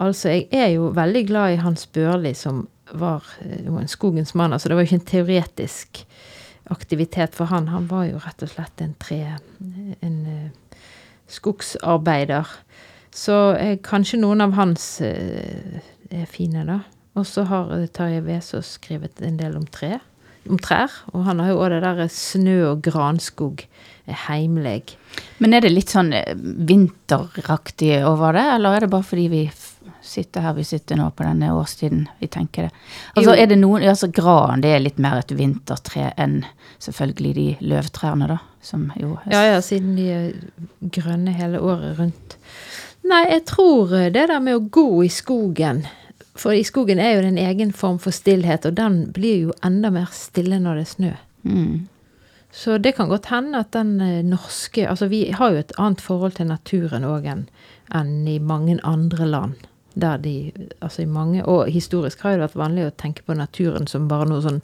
Altså, 0.00 0.30
jeg 0.30 0.46
er 0.54 0.68
jo 0.76 0.90
veldig 0.94 1.22
glad 1.28 1.54
i 1.54 1.60
Hans 1.60 1.82
Børli, 1.90 2.30
som 2.38 2.62
var 2.94 3.26
eh, 3.42 3.66
en 3.66 3.90
skogens 3.90 4.34
mann. 4.38 4.52
Altså, 4.54 4.70
det 4.70 4.76
var 4.76 4.84
jo 4.84 4.88
ikke 4.88 5.00
en 5.00 5.10
teoretisk 5.10 6.04
aktivitet 6.70 7.34
for 7.34 7.50
han. 7.50 7.68
Han 7.68 7.88
var 7.90 8.06
jo 8.06 8.20
rett 8.22 8.44
og 8.46 8.52
slett 8.52 8.80
en 8.80 8.94
tre... 9.02 9.20
En 10.00 10.18
uh, 10.24 10.76
skogsarbeider. 11.30 12.48
Så 13.14 13.36
eh, 13.58 13.76
kanskje 13.82 14.22
noen 14.22 14.40
av 14.46 14.54
hans 14.56 14.86
uh, 15.02 15.82
er 16.10 16.30
fine, 16.30 16.64
da. 16.66 16.80
Og 17.18 17.26
så 17.26 17.44
har 17.50 17.74
Tarjei 17.92 18.22
Vesaas 18.24 18.76
skrevet 18.78 19.20
en 19.26 19.38
del 19.38 19.58
om 19.58 19.66
tre. 19.66 19.98
Om 20.48 20.58
trær. 20.62 20.90
Og 21.12 21.24
han 21.26 21.40
har 21.42 21.50
jo 21.52 21.58
òg 21.60 21.74
det 21.74 21.82
der 21.84 22.06
snø 22.08 22.56
og 22.72 22.82
granskog. 22.86 23.66
er 24.08 24.16
Heimleg. 24.26 24.94
Men 25.38 25.52
er 25.54 25.60
det 25.60 25.70
litt 25.72 25.92
sånn 25.92 26.12
eh, 26.16 26.32
vinteraktig 26.34 28.00
over 28.06 28.32
det, 28.34 28.46
eller 28.56 28.76
er 28.76 28.80
det 28.86 28.90
bare 28.90 29.06
fordi 29.06 29.28
vi 29.30 29.42
sitter 30.02 30.40
her 30.42 30.54
vi 30.56 30.64
sitter 30.64 30.96
nå 30.96 31.10
på 31.14 31.22
denne 31.26 31.50
årstiden 31.54 32.06
vi 32.18 32.26
tenker 32.32 32.66
det? 32.66 32.70
Altså 33.14 33.34
Jo. 33.34 33.36
er 33.42 33.46
det 33.46 33.58
noen, 33.60 33.84
altså 33.86 34.08
gran 34.10 34.62
det 34.64 34.72
er 34.74 34.82
litt 34.82 34.98
mer 34.98 35.20
et 35.20 35.30
vintertre 35.36 36.12
enn 36.16 36.40
selvfølgelig 36.80 37.34
de 37.36 37.46
løvtrærne 37.60 38.26
da, 38.32 38.38
som 38.62 38.88
jo 38.98 39.18
Ja, 39.30 39.44
ja, 39.52 39.60
siden 39.60 39.94
de 39.96 40.08
er 40.10 40.32
grønne 40.80 41.36
hele 41.36 41.60
året 41.60 41.98
rundt. 42.00 42.36
Nei, 43.04 43.24
jeg 43.30 43.44
tror 43.52 43.94
eh, 43.96 44.10
det 44.10 44.26
der 44.32 44.40
med 44.40 44.56
å 44.56 44.64
gå 44.72 45.04
i 45.04 45.12
skogen 45.12 45.84
For 46.38 46.54
i 46.54 46.64
skogen 46.64 47.00
er 47.02 47.16
jo 47.16 47.22
det 47.24 47.32
en 47.32 47.42
egen 47.42 47.72
form 47.72 47.98
for 47.98 48.14
stillhet, 48.14 48.66
og 48.66 48.76
den 48.78 49.02
blir 49.12 49.48
jo 49.48 49.56
enda 49.66 49.90
mer 49.90 50.12
stille 50.14 50.60
når 50.62 50.78
det 50.78 50.84
er 50.84 50.92
snø. 50.92 51.10
Mm. 51.42 51.88
Så 52.52 52.78
det 52.78 52.96
kan 52.96 53.08
godt 53.08 53.30
hende 53.30 53.58
at 53.58 53.72
den 53.72 54.00
eh, 54.00 54.24
norske 54.26 54.88
Altså 54.88 55.06
vi 55.06 55.30
har 55.30 55.52
jo 55.52 55.60
et 55.60 55.72
annet 55.78 56.00
forhold 56.00 56.32
til 56.34 56.48
naturen 56.50 57.06
òg 57.06 57.28
enn 57.30 57.44
enn 57.94 58.26
i 58.28 58.38
mange 58.38 58.78
andre 58.86 59.26
land. 59.26 59.68
Der 59.94 60.16
de 60.18 60.52
Altså 60.80 61.02
i 61.02 61.10
mange 61.10 61.44
Og 61.46 61.70
historisk 61.70 62.20
har 62.22 62.36
det 62.36 62.40
vært 62.48 62.58
vanlig 62.58 62.86
å 62.86 62.96
tenke 62.96 63.22
på 63.22 63.34
naturen 63.34 63.86
som 63.86 64.08
bare 64.08 64.28
noe 64.28 64.42
sånn 64.42 64.62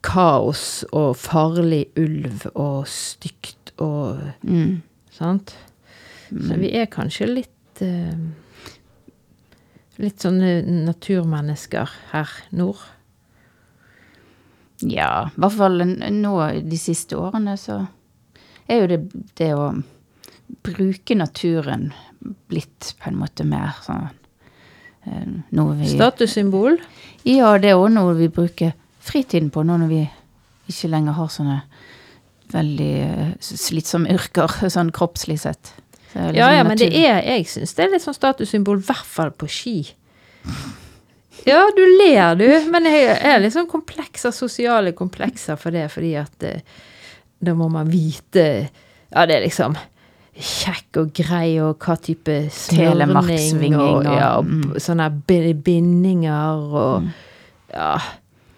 kaos 0.00 0.84
og 0.96 1.16
farlig 1.20 1.90
ulv 2.00 2.46
og 2.54 2.88
stygt 2.88 3.74
og 3.76 4.16
Mm. 4.42 4.80
Sant? 5.12 5.56
Så 6.30 6.56
vi 6.56 6.70
er 6.72 6.86
kanskje 6.86 7.26
litt 7.26 7.82
eh, 7.82 8.16
Litt 10.00 10.24
sånne 10.24 10.60
naturmennesker 10.86 11.90
her 12.12 12.30
nord. 12.56 12.80
Ja, 14.80 15.28
i 15.28 15.40
hvert 15.40 15.56
fall 15.58 15.82
nå 15.84 16.34
de 16.64 16.78
siste 16.80 17.18
årene 17.20 17.56
så 17.60 17.82
er 18.70 18.80
jo 18.80 18.88
det, 18.88 19.00
det 19.36 19.50
å 19.52 19.66
bruke 20.64 21.16
naturen 21.18 21.90
blitt 22.48 22.94
på 23.00 23.10
en 23.10 23.18
måte 23.20 23.44
mer 23.48 23.76
sånn 23.84 24.08
eh, 25.04 25.28
Noe 25.56 25.76
vi 25.78 25.90
Statussymbol. 25.92 26.80
Ja, 27.28 27.54
det 27.60 27.72
er 27.72 27.80
òg 27.80 27.90
noe 27.94 28.16
vi 28.18 28.30
bruker 28.32 28.74
fritiden 29.04 29.50
på 29.52 29.64
nå 29.64 29.78
når 29.80 29.92
vi 29.92 30.02
ikke 30.70 30.90
lenger 30.92 31.16
har 31.18 31.30
sånne 31.32 31.60
veldig 32.50 32.92
eh, 33.04 33.30
slitsomme 33.40 34.10
yrker, 34.12 34.60
sånn 34.74 34.92
kroppslig 34.94 35.40
sett. 35.44 35.74
Er 36.14 36.32
Ja, 36.34 36.48
liksom 36.48 36.56
ja, 36.56 36.64
men 36.64 36.78
det 36.78 36.90
er, 36.96 37.20
jeg 37.22 37.46
syns 37.46 37.74
det 37.76 37.84
er 37.84 37.90
litt 37.94 38.02
sånn 38.04 38.16
statussymbol, 38.16 38.80
i 38.82 38.86
hvert 38.88 39.06
fall 39.06 39.30
på 39.30 39.46
ski. 39.50 39.76
Ja, 41.46 41.62
du 41.76 41.82
ler, 42.02 42.34
du, 42.36 42.46
men 42.70 42.84
jeg 42.90 43.14
er 43.24 43.38
litt 43.40 43.54
sånn 43.54 43.68
komplekser, 43.70 44.32
sosiale 44.34 44.92
komplekser 44.96 45.56
for 45.60 45.72
det, 45.72 45.86
fordi 45.92 46.10
at 46.20 46.44
eh, 46.44 46.60
da 47.40 47.54
må 47.56 47.70
man 47.72 47.88
vite 47.88 48.44
Ja, 49.10 49.24
det 49.26 49.38
er 49.38 49.46
liksom 49.46 49.76
kjekk 50.40 50.98
og 51.00 51.08
grei, 51.16 51.56
og 51.60 51.80
hva 51.84 51.96
type 52.00 52.36
Telemarksvinging 52.70 53.74
og, 53.80 54.06
og- 54.06 54.06
ja, 54.20 54.28
og 54.38 54.46
mm. 54.48 54.76
sånne 54.80 55.08
bindinger 55.66 56.62
og 56.80 57.08
ja, 57.72 57.94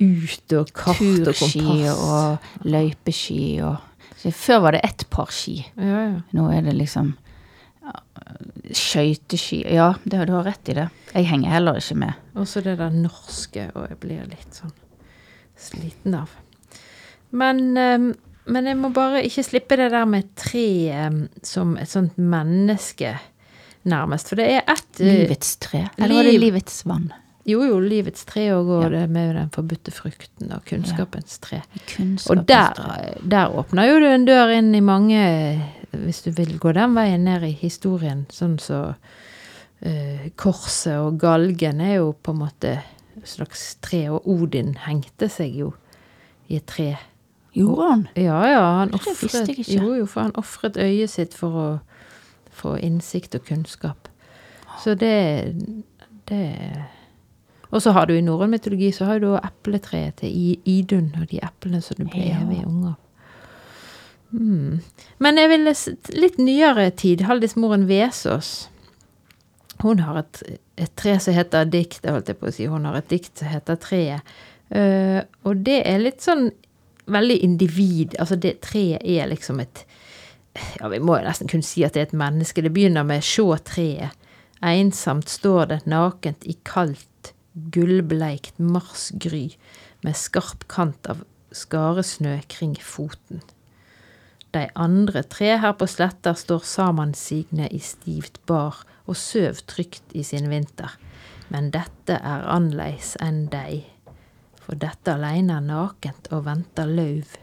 ut 0.02 0.54
og 0.58 0.70
kart 0.76 1.00
og 1.02 1.24
Turski 1.30 1.62
kompass. 1.62 2.02
og 2.02 2.68
løypeski 2.68 3.42
og 3.66 3.88
Før 4.22 4.60
var 4.62 4.76
det 4.76 4.84
ett 4.86 5.02
par 5.10 5.30
ski. 5.34 5.56
ja, 5.76 6.02
ja. 6.06 6.20
Nå 6.32 6.44
er 6.54 6.62
det 6.62 6.76
liksom 6.78 7.14
skøyteski 8.72 9.62
Ja, 9.74 9.92
det, 10.04 10.26
du 10.28 10.32
har 10.36 10.46
rett 10.46 10.68
i 10.70 10.76
det. 10.76 10.88
Jeg 11.12 11.28
henger 11.28 11.50
heller 11.56 11.80
ikke 11.80 11.98
med. 11.98 12.20
Og 12.38 12.46
så 12.48 12.62
det 12.64 12.76
der 12.80 12.94
norske, 12.94 13.68
og 13.74 13.88
jeg 13.90 13.98
blir 14.02 14.28
litt 14.30 14.54
sånn 14.56 14.72
sliten 15.58 16.14
av. 16.16 16.30
Men, 17.30 17.76
ehm, 17.78 18.12
men 18.46 18.66
jeg 18.68 18.78
må 18.80 18.90
bare 18.94 19.22
ikke 19.26 19.44
slippe 19.46 19.76
det 19.78 19.90
der 19.92 20.06
med 20.08 20.30
tre 20.38 20.66
ehm, 20.92 21.26
som 21.46 21.76
et 21.80 21.90
sånt 21.90 22.16
menneske, 22.18 23.16
nærmest. 23.88 24.30
For 24.30 24.40
det 24.40 24.48
er 24.56 24.64
ett 24.66 25.00
eh, 25.02 25.12
Livets 25.22 25.56
tre. 25.62 25.86
Eller 25.98 26.14
var 26.22 26.30
det 26.30 26.38
livets 26.40 26.82
vann? 26.86 27.10
Jo, 27.44 27.64
jo, 27.66 27.80
livets 27.82 28.22
tre 28.28 28.44
òg, 28.54 28.68
og 28.70 28.82
Ja. 28.84 28.88
det 29.00 29.10
med 29.10 29.34
den 29.34 29.50
forbudte 29.50 29.90
frukten 29.90 30.52
og 30.54 30.62
kunnskapens 30.64 31.40
tre. 31.42 31.62
Kunnskapens 31.90 32.28
Og 32.30 32.46
der, 32.46 33.18
der 33.26 33.50
åpner 33.50 33.88
jo 33.88 33.98
du 33.98 34.06
en 34.06 34.26
dør 34.28 34.52
inn 34.54 34.74
i 34.74 34.80
mange 34.80 35.18
Hvis 36.02 36.22
du 36.24 36.30
vil 36.34 36.58
gå 36.58 36.72
den 36.76 36.94
veien 36.96 37.24
ned 37.24 37.44
i 37.46 37.52
historien, 37.60 38.24
sånn 38.32 38.58
så 38.62 38.94
eh, 39.80 40.28
Korset 40.36 40.98
og 40.98 41.18
galgen 41.22 41.80
er 41.80 41.96
jo 42.00 42.12
på 42.22 42.34
en 42.34 42.42
måte 42.44 42.72
et 43.16 43.28
slags 43.28 43.76
tre, 43.84 44.06
og 44.10 44.26
Odin 44.28 44.74
hengte 44.86 45.28
seg 45.30 45.54
jo 45.62 45.72
i 46.48 46.56
et 46.58 46.66
tre. 46.66 46.94
Gjorde 47.52 47.88
han? 47.90 48.06
Ja, 48.16 48.38
ja, 48.48 48.62
han 48.80 48.94
ikke. 48.96 49.66
Jo, 49.68 49.92
jo, 50.00 50.06
for 50.08 50.24
han 50.24 50.32
ofret 50.40 50.78
øyet 50.80 51.12
sitt 51.12 51.34
for 51.36 51.58
å 51.60 51.66
få 52.52 52.78
innsikt 52.80 53.36
og 53.36 53.44
kunnskap. 53.48 54.08
Så 54.80 54.94
det 54.98 55.54
det 56.28 56.48
Og 57.72 57.80
så 57.82 57.92
har 57.92 58.06
du 58.06 58.12
i 58.14 58.20
norrøn 58.24 58.50
mytologi 58.52 58.90
så 58.92 59.06
har 59.08 59.20
du 59.20 59.30
epletreet 59.36 60.16
til 60.20 60.58
Idun, 60.68 61.14
og 61.20 61.28
de 61.30 61.38
eplene 61.40 61.80
som 61.80 61.96
du 61.96 62.04
ble 62.04 62.26
Ja. 62.28 62.40
evige 62.42 62.66
unger. 62.66 62.94
Mm. 64.32 64.80
Men 65.22 65.40
jeg 65.40 65.50
vil 65.52 65.70
litt 66.16 66.38
nyere 66.40 66.90
tid. 66.96 67.24
Haldis 67.28 67.56
Moren 67.60 67.86
Vesaas. 67.88 68.70
Hun 69.82 70.02
har 70.06 70.22
et, 70.22 70.42
et 70.80 70.92
tre 70.96 71.16
som 71.20 71.34
heter 71.34 71.68
dikt, 71.68 72.04
jeg 72.04 72.14
holdt 72.14 72.30
jeg 72.30 72.38
på 72.40 72.48
å 72.48 72.54
si. 72.54 72.68
Hun 72.70 72.86
har 72.88 72.98
et 72.98 73.10
dikt 73.10 73.40
som 73.40 73.50
heter 73.50 73.80
Treet. 73.82 74.34
Uh, 74.72 75.20
og 75.44 75.58
det 75.66 75.82
er 75.84 76.00
litt 76.00 76.22
sånn 76.24 76.46
veldig 77.12 77.38
individ. 77.44 78.16
Altså 78.20 78.38
det 78.40 78.60
treet 78.64 79.02
er 79.02 79.28
liksom 79.30 79.60
et 79.60 79.84
Ja, 80.52 80.88
vi 80.92 80.98
må 81.00 81.16
jo 81.16 81.24
nesten 81.24 81.48
kunne 81.48 81.64
si 81.64 81.80
at 81.84 81.94
det 81.96 82.00
er 82.00 82.08
et 82.10 82.18
menneske. 82.18 82.60
Det 82.60 82.72
begynner 82.74 83.06
med 83.08 83.24
sjå 83.24 83.54
treet. 83.64 84.12
Ensomt 84.62 85.32
står 85.32 85.70
det 85.70 85.78
nakent 85.88 86.44
i 86.44 86.54
kaldt, 86.68 87.32
gullbleikt 87.72 88.60
marsgry 88.60 89.56
med 90.04 90.16
skarp 90.16 90.68
kant 90.68 91.08
av 91.08 91.24
skaresnø 91.56 92.36
kring 92.52 92.76
foten. 92.76 93.40
De 94.52 94.66
andre 94.76 95.22
tre 95.24 95.54
her 95.62 95.72
på 95.80 95.88
sletta 95.88 96.34
står 96.36 96.64
samansigne 96.68 97.70
i 97.72 97.80
stivt 97.80 98.40
bar 98.46 98.82
og 99.08 99.16
søv 99.16 99.62
trygt 99.66 100.12
i 100.12 100.24
sin 100.26 100.50
vinter. 100.52 100.92
Men 101.52 101.70
dette 101.72 102.18
er 102.18 102.44
annerledes 102.48 103.14
enn 103.24 103.46
dei, 103.52 103.82
for 104.62 104.78
dette 104.80 105.14
aleine 105.14 105.56
er 105.58 105.64
nakent 105.64 106.28
og 106.32 106.44
venter 106.46 106.88
løv. 106.88 107.38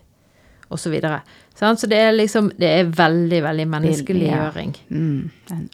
Og 0.70 0.78
så 0.78 0.92
videre. 0.94 1.24
Så 1.58 1.88
det 1.90 1.98
er 1.98 2.12
liksom 2.14 2.52
Det 2.58 2.68
er 2.70 2.92
veldig, 2.94 3.44
veldig 3.44 3.66
menneskeliggjøring. 3.68 4.76
Mm. 4.90 5.32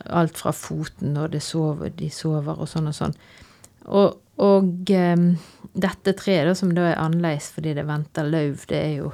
Alt 0.08 0.38
fra 0.38 0.54
foten 0.56 1.18
og 1.18 1.34
det 1.34 1.44
sover, 1.44 1.92
de 1.92 2.10
sover 2.10 2.56
og 2.56 2.70
sånn 2.72 2.88
og 2.88 2.96
sånn. 2.96 3.16
Og, 3.86 4.16
og 4.40 4.92
um, 4.96 5.28
dette 5.76 6.16
treet, 6.16 6.48
da, 6.48 6.56
som 6.56 6.72
da 6.74 6.88
er 6.94 7.04
annerledes 7.04 7.52
fordi 7.54 7.76
det 7.76 7.86
venter 7.86 8.24
løv, 8.24 8.64
det 8.72 8.80
er 8.80 8.94
jo 9.02 9.12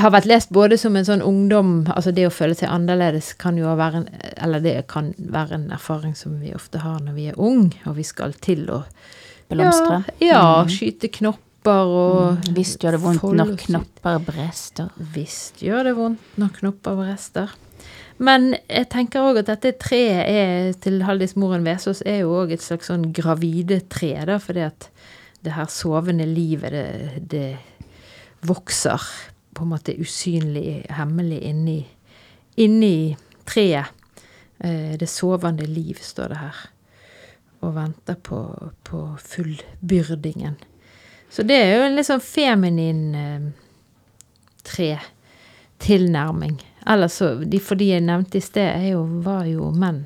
har 0.00 0.12
vært 0.14 0.28
lest 0.28 0.50
både 0.54 0.78
som 0.80 0.96
en 0.96 1.06
sånn 1.06 1.22
ungdom 1.24 1.86
Altså 1.92 2.12
det 2.14 2.26
å 2.28 2.32
føle 2.34 2.56
seg 2.58 2.70
annerledes 2.72 3.32
kan 3.40 3.58
jo 3.58 3.72
være 3.78 4.02
en 4.02 4.08
Eller 4.36 4.62
det 4.64 4.74
kan 4.90 5.12
være 5.18 5.58
en 5.58 5.70
erfaring 5.74 6.14
som 6.18 6.38
vi 6.40 6.54
ofte 6.56 6.82
har 6.82 7.00
når 7.00 7.16
vi 7.16 7.28
er 7.30 7.38
ung, 7.40 7.70
og 7.86 7.96
vi 7.96 8.06
skal 8.06 8.36
til 8.44 8.66
å 8.70 8.82
Blomstre. 9.48 10.04
Ja, 10.18 10.26
ja 10.26 10.62
Mm. 10.64 10.70
skyte 10.74 11.08
knopper 11.08 11.86
og 11.86 12.38
Hvis 12.48 12.54
Visst 12.56 12.82
gjør 12.82 12.96
det 12.96 13.02
vondt 13.02 13.22
når 13.22 13.56
knopper 13.56 14.18
brester. 14.26 14.88
Visst 14.96 15.62
gjør 15.62 15.84
det 15.84 15.94
vondt 15.96 16.38
når 16.38 16.50
knopper 16.60 16.96
brester. 16.96 17.54
Men 18.18 18.56
jeg 18.68 18.88
tenker 18.88 19.20
òg 19.20 19.38
at 19.42 19.46
dette 19.46 19.72
treet 19.78 20.24
er, 20.26 20.72
til 20.80 21.02
Haldis 21.04 21.36
Moren 21.36 21.64
Vesaas 21.66 22.02
er 22.06 22.22
jo 22.24 22.32
òg 22.32 22.52
et 22.52 22.64
slags 22.64 22.88
sånn 22.88 23.12
gravide 23.12 23.82
tre, 23.92 24.14
da, 24.24 24.38
fordi 24.38 24.64
at 24.64 24.88
det 25.44 25.52
her 25.52 25.68
sovende 25.70 26.26
livet, 26.26 26.72
det, 26.72 27.22
det 27.28 27.58
vokser 28.42 29.02
på 29.56 29.64
en 29.64 29.72
måte 29.72 29.94
usynlig, 29.96 30.84
hemmelig 30.92 31.40
inni, 31.48 31.78
inni 32.60 33.16
treet. 33.48 33.86
Eh, 34.60 34.94
Det 35.00 35.08
sovende 35.08 35.66
liv, 35.66 35.98
står 36.00 36.28
det 36.32 36.40
her. 36.44 36.56
Og 37.64 37.74
venter 37.76 38.14
på, 38.14 38.40
på 38.84 39.02
fullbyrdingen. 39.24 40.56
Så 41.30 41.42
det 41.42 41.56
er 41.56 41.72
jo 41.74 41.86
en 41.86 41.96
litt 41.96 42.06
sånn 42.08 42.22
feminin 42.22 43.00
eh, 43.16 43.46
tre-tilnærming. 44.66 46.60
Ellers 46.86 47.18
de, 47.44 47.58
For 47.60 47.74
de 47.78 47.90
jeg 47.90 48.04
nevnte 48.06 48.38
i 48.38 48.44
sted, 48.44 48.90
jo, 48.90 49.02
var 49.24 49.44
jo 49.50 49.70
menn, 49.74 50.04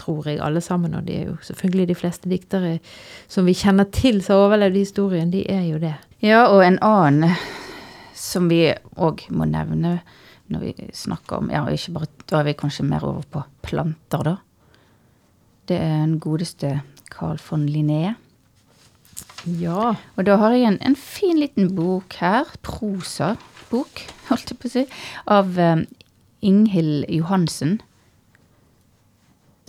tror 0.00 0.28
jeg, 0.30 0.38
alle 0.40 0.60
sammen. 0.64 0.94
Og 0.94 1.04
de 1.08 1.16
er 1.18 1.24
jo 1.32 1.36
selvfølgelig 1.42 1.88
de 1.90 1.98
fleste 1.98 2.30
diktere 2.30 2.76
som 3.28 3.48
vi 3.48 3.54
kjenner 3.58 3.88
til 3.92 4.22
som 4.22 4.36
har 4.38 4.46
overlevd 4.48 4.76
historien, 4.78 5.32
de 5.32 5.42
er 5.50 5.64
jo 5.72 5.80
det. 5.82 5.96
Ja, 6.22 6.46
og 6.52 6.62
en 6.64 6.78
annen 6.84 7.34
som 8.20 8.48
vi 8.50 8.66
òg 9.00 9.24
må 9.32 9.48
nevne 9.48 10.00
når 10.50 10.64
vi 10.64 10.88
snakker 10.96 11.40
om 11.40 11.50
Ja, 11.52 11.64
ikke 11.70 11.94
bare 11.94 12.08
Da 12.26 12.40
er 12.40 12.48
vi 12.50 12.58
kanskje 12.58 12.86
mer 12.86 13.04
over 13.06 13.26
på 13.30 13.42
planter, 13.64 14.24
da. 14.26 14.36
Det 15.70 15.78
er 15.78 16.00
den 16.02 16.18
godeste 16.22 16.80
Carl 17.10 17.38
von 17.42 17.68
Linné. 17.68 18.16
Ja. 19.46 19.94
Og 20.16 20.26
da 20.26 20.36
har 20.40 20.54
jeg 20.54 20.66
en, 20.68 20.78
en 20.82 20.96
fin 20.98 21.38
liten 21.38 21.70
bok 21.76 22.16
her, 22.20 22.50
prosabok, 22.66 24.02
holdt 24.28 24.52
jeg 24.52 24.60
på 24.60 24.70
å 24.70 24.74
si, 24.74 24.84
av 25.30 25.58
um, 25.58 25.86
Inghild 26.42 27.06
Johansen. 27.08 27.78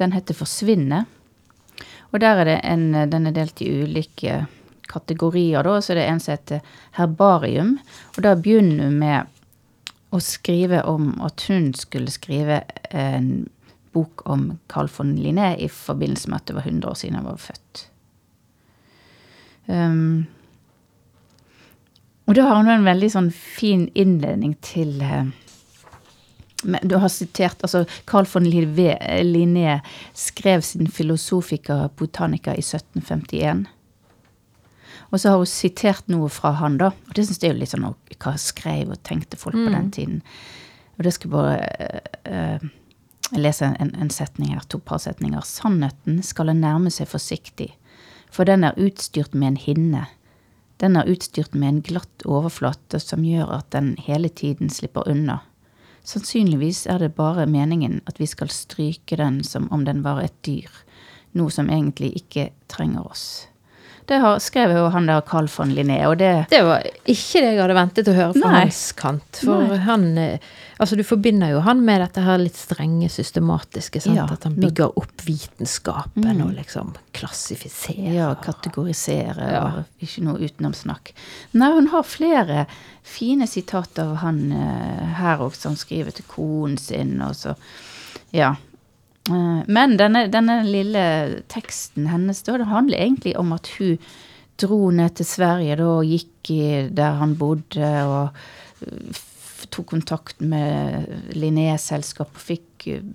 Den 0.01 0.15
heter 0.15 0.33
'Forsvinne'. 0.33 1.05
Og 2.11 2.19
der 2.19 2.41
er 2.41 2.45
det 2.45 2.59
en 2.63 3.11
Den 3.11 3.27
er 3.27 3.31
delt 3.31 3.61
i 3.61 3.69
ulike 3.83 4.47
kategorier, 4.91 5.63
da. 5.63 5.79
Så 5.81 5.95
det 5.95 6.05
er 6.05 6.13
en 6.13 6.21
som 6.23 6.35
heter 6.35 6.75
herbarium. 6.99 7.77
Og 8.15 8.25
da 8.27 8.35
begynner 8.35 8.89
hun 8.89 8.99
med 9.01 9.37
å 10.11 10.19
skrive 10.19 10.83
om 10.91 11.13
at 11.23 11.47
hun 11.47 11.71
skulle 11.77 12.11
skrive 12.11 12.61
en 12.91 13.47
bok 13.91 14.25
om 14.29 14.57
Carl 14.71 14.89
von 14.97 15.15
Linné 15.15 15.55
i 15.59 15.69
forbindelse 15.71 16.29
med 16.29 16.41
at 16.41 16.51
det 16.51 16.57
var 16.59 16.67
100 16.67 16.89
år 16.89 16.99
siden 16.99 17.19
han 17.19 17.27
var 17.27 17.39
født. 17.39 17.87
Um, 19.67 20.27
og 22.27 22.35
da 22.35 22.47
har 22.47 22.59
hun 22.59 22.71
en 22.71 22.87
veldig 22.87 23.11
sånn 23.11 23.29
fin 23.35 23.85
innledning 23.95 24.55
til 24.63 24.97
uh, 25.03 25.29
Du 26.83 26.95
har 26.99 27.11
sitert 27.13 27.61
altså 27.63 27.83
Carl 28.09 28.27
von 28.31 28.47
Linné 28.47 29.79
skrev 30.17 30.63
sin 30.65 30.89
Philosophica 30.91 31.89
Botanica 31.97 32.55
i 32.55 32.63
1751. 32.63 33.65
Og 35.11 35.19
så 35.19 35.33
har 35.33 35.41
hun 35.41 35.49
sitert 35.49 36.07
noe 36.11 36.29
fra 36.31 36.53
han, 36.61 36.77
da. 36.79 36.91
Og 37.07 37.15
det 37.15 37.27
syns 37.27 37.41
jeg 37.43 37.51
er 37.51 37.59
litt 37.59 37.73
sånn 37.73 37.87
Hva 38.15 38.35
skrev 38.39 38.93
og 38.93 39.01
tenkte 39.07 39.39
folk 39.39 39.57
på 39.59 39.73
den 39.73 39.91
tiden? 39.91 40.21
Og 40.97 41.03
det 41.07 41.15
skal 41.15 41.33
bare 41.33 41.57
uh, 42.29 42.63
lese 43.35 43.67
en, 43.67 43.91
en, 43.95 44.11
setning 44.13 44.53
her, 44.53 44.63
to 44.69 44.79
par 44.79 45.01
setninger. 45.03 45.43
Sannheten 45.47 46.21
skal 46.23 46.51
en 46.51 46.63
nærme 46.63 46.91
seg 46.93 47.09
forsiktig, 47.11 47.71
for 48.31 48.47
den 48.47 48.63
er 48.63 48.79
utstyrt 48.79 49.35
med 49.35 49.53
en 49.53 49.61
hinne. 49.65 50.05
Den 50.81 50.97
er 50.97 51.09
utstyrt 51.11 51.53
med 51.53 51.67
en 51.67 51.81
glatt 51.85 52.25
overflate 52.25 53.01
som 53.03 53.25
gjør 53.25 53.51
at 53.59 53.71
den 53.75 53.95
hele 54.01 54.29
tiden 54.29 54.71
slipper 54.73 55.09
unna. 55.11 55.41
Sannsynligvis 56.07 56.87
er 56.89 57.03
det 57.03 57.13
bare 57.17 57.45
meningen 57.45 57.99
at 58.09 58.17
vi 58.17 58.25
skal 58.29 58.49
stryke 58.49 59.19
den 59.19 59.43
som 59.45 59.67
om 59.71 59.85
den 59.85 60.01
var 60.05 60.23
et 60.23 60.37
dyr, 60.47 60.71
noe 61.37 61.53
som 61.53 61.69
egentlig 61.69 62.15
ikke 62.23 62.49
trenger 62.71 63.05
oss. 63.05 63.50
Det 64.09 64.17
har, 64.23 64.39
skrev 64.43 64.73
jo 64.75 64.87
han 64.93 65.07
der 65.09 65.21
Carl 65.27 65.47
von 65.51 65.71
Linné, 65.75 65.99
og 66.09 66.17
det 66.21 66.47
Det 66.51 66.63
var 66.65 66.83
ikke 67.05 67.43
det 67.43 67.53
jeg 67.53 67.61
hadde 67.61 67.77
ventet 67.77 68.09
å 68.11 68.17
høre 68.17 68.33
fra 68.35 68.51
Nei. 68.51 68.65
hans 68.65 68.81
kant. 68.97 69.41
For 69.43 69.67
Nei. 69.69 69.79
han 69.87 70.11
eh, 70.17 70.51
Altså, 70.81 70.95
du 70.97 71.03
forbinder 71.05 71.51
jo 71.51 71.59
han 71.61 71.83
med 71.85 71.99
dette 72.01 72.23
her 72.25 72.39
litt 72.41 72.57
strenge, 72.57 73.05
systematiske, 73.13 74.01
sant? 74.01 74.17
Ja, 74.17 74.23
at 74.33 74.47
han 74.47 74.55
bygger 74.57 74.95
opp 74.97 75.21
vitenskapen 75.27 76.25
mm. 76.25 76.39
og 76.41 76.55
liksom 76.57 76.95
klassifiserer. 77.13 78.07
Ja, 78.15 78.31
kategorisere, 78.41 79.51
ja. 79.53 79.59
og 79.61 80.01
ikke 80.01 80.23
noe 80.25 80.41
utenomsnakk. 80.41 81.13
Nei, 81.53 81.69
hun 81.75 81.91
har 81.93 82.07
flere 82.09 82.65
fine 83.05 83.45
sitater 83.45 84.09
av 84.09 84.23
han 84.23 84.41
uh, 84.55 85.05
her 85.19 85.45
også, 85.45 85.67
som 85.67 85.77
skriver 85.77 86.17
til 86.17 86.25
konen 86.31 86.81
sin, 86.81 87.19
og 87.21 87.37
så 87.37 87.53
Ja. 88.33 88.55
Eh, 89.29 89.61
men 89.67 89.97
denne, 89.99 90.25
denne, 90.33 90.61
lille 90.65 91.05
teksten 91.51 92.09
hennes 92.09 92.41
da, 92.47 92.57
det 92.57 92.69
handler 92.71 93.03
egentlig 93.03 93.35
om 93.39 93.53
at 93.55 93.69
hun 93.77 93.99
dro 94.61 94.89
ned 94.93 95.17
til 95.17 95.27
Sverige 95.27 95.77
da, 95.79 95.89
og 95.99 96.07
gikk 96.09 96.53
i 96.53 96.63
der 96.93 97.19
han 97.21 97.35
bodde, 97.39 97.91
og 98.05 99.21
tok 99.71 99.87
kontakt 99.93 100.41
med 100.43 101.07
Linné-selskap 101.37 102.33
og 102.33 102.45
fikk 102.49 102.87
eh, 102.91 103.05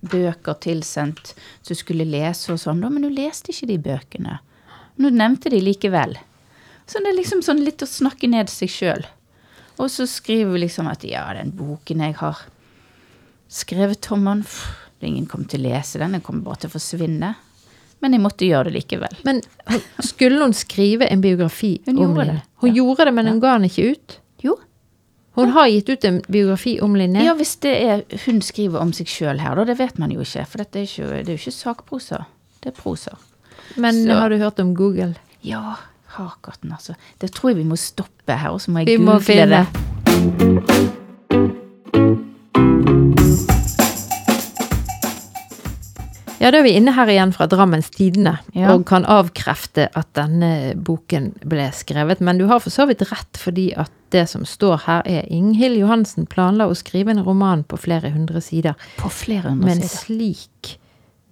bøker 0.00 0.56
tilsendt 0.64 1.34
som 1.66 1.76
skulle 1.76 2.06
lese 2.08 2.54
og 2.54 2.60
sånn, 2.62 2.80
da, 2.82 2.88
men 2.92 3.04
hun 3.06 3.16
leste 3.16 3.52
ikke 3.52 3.68
de 3.68 3.78
bøkene. 3.84 4.38
Men 4.96 5.10
hun 5.10 5.18
nevnte 5.20 5.52
de 5.52 5.60
likevel. 5.62 6.16
Så 6.88 7.02
det 7.02 7.12
er 7.12 7.18
liksom 7.18 7.42
sånn 7.44 7.60
litt 7.62 7.82
å 7.84 7.88
snakke 7.88 8.30
ned 8.30 8.50
seg 8.50 8.72
sjøl. 8.72 9.04
Og 9.80 9.90
så 9.92 10.06
skriver 10.08 10.54
hun 10.54 10.62
liksom 10.64 10.88
at 10.90 11.04
ja, 11.06 11.22
den 11.36 11.52
boken 11.56 12.02
jeg 12.04 12.16
har 12.20 12.40
skrevet 13.50 14.08
om 14.14 14.26
han, 14.28 14.42
Ingen 15.00 15.26
kom 15.26 15.46
til 15.48 15.62
å 15.62 15.70
lese 15.70 16.00
den, 16.00 16.16
den 16.16 16.24
kom 16.24 16.42
bare 16.44 16.62
til 16.62 16.70
å 16.70 16.74
forsvinne. 16.74 17.34
Men 18.00 18.16
jeg 18.16 18.22
måtte 18.24 18.48
gjøre 18.48 18.70
det 18.70 18.78
likevel. 18.78 19.14
Men 19.28 19.42
skulle 20.04 20.40
hun 20.40 20.54
skrive 20.56 21.08
en 21.12 21.20
biografi 21.20 21.74
hun 21.86 21.98
om 22.00 22.16
Linné? 22.16 22.40
Hun 22.62 22.70
ja. 22.70 22.76
gjorde 22.80 23.04
det, 23.08 23.14
men 23.16 23.28
hun 23.28 23.40
ga 23.42 23.54
den 23.58 23.68
ikke 23.68 23.90
ut? 23.92 24.16
Jo. 24.44 24.56
Hun 25.36 25.52
har 25.54 25.68
gitt 25.68 25.88
ut 25.92 26.04
en 26.08 26.22
biografi 26.28 26.80
om 26.84 26.96
Linné? 26.96 27.24
Ja, 27.24 27.34
hvis 27.38 27.56
det 27.64 27.74
er 27.76 28.04
hun 28.24 28.40
skriver 28.44 28.80
om 28.80 28.92
seg 28.96 29.08
sjøl 29.08 29.40
her, 29.44 29.56
da. 29.56 29.68
Det 29.68 29.76
vet 29.80 30.00
man 30.00 30.12
jo 30.14 30.24
ikke. 30.24 30.46
For 30.48 30.64
dette 30.64 30.80
er, 30.80 30.88
ikke, 30.88 31.10
det 31.12 31.28
er 31.28 31.36
jo 31.36 31.42
ikke 31.44 31.58
sakprosa. 31.60 32.24
Det 32.60 32.72
er 32.72 32.76
prosa. 32.76 33.16
Men 33.76 33.94
Så. 34.04 34.16
har 34.16 34.28
du 34.32 34.36
hørt 34.40 34.60
om 34.60 34.74
Google? 34.76 35.14
Ja, 35.44 35.76
Hakaten, 36.16 36.72
altså. 36.72 36.96
Det 37.20 37.32
tror 37.36 37.52
jeg 37.52 37.60
vi 37.60 37.68
må 37.68 37.76
stoppe 37.76 38.32
her, 38.36 38.50
og 38.50 38.60
så 38.60 38.72
må 38.72 38.78
jeg 38.82 38.86
vi 38.90 38.96
google 38.96 39.12
må 39.12 39.20
det. 39.54 39.66
Ja, 46.40 46.48
da 46.48 46.62
er 46.62 46.64
vi 46.64 46.72
inne 46.72 46.94
her 46.96 47.10
igjen 47.12 47.34
fra 47.36 47.44
Drammens 47.50 47.90
Tidende 47.92 48.38
ja. 48.56 48.70
og 48.72 48.86
kan 48.88 49.04
avkrefte 49.04 49.90
at 49.92 50.08
denne 50.16 50.72
boken 50.80 51.34
ble 51.44 51.66
skrevet. 51.76 52.22
Men 52.24 52.40
du 52.40 52.46
har 52.48 52.62
for 52.64 52.72
så 52.72 52.86
vidt 52.88 53.04
rett, 53.10 53.36
fordi 53.36 53.66
at 53.76 53.92
det 54.14 54.24
som 54.32 54.46
står 54.48 54.86
her 54.86 55.04
er 55.04 55.28
Inghild 55.28 55.76
Johansen 55.76 56.24
planla 56.30 56.70
å 56.70 56.76
skrive 56.78 57.12
en 57.12 57.20
roman 57.26 57.60
på 57.68 57.76
flere 57.84 58.08
hundre 58.14 58.40
sider. 58.40 58.78
På 58.96 59.12
flere 59.12 59.52
hundre 59.52 59.68
men 59.68 59.82
sider. 59.82 59.92
Men 59.92 59.98
slik 60.00 60.72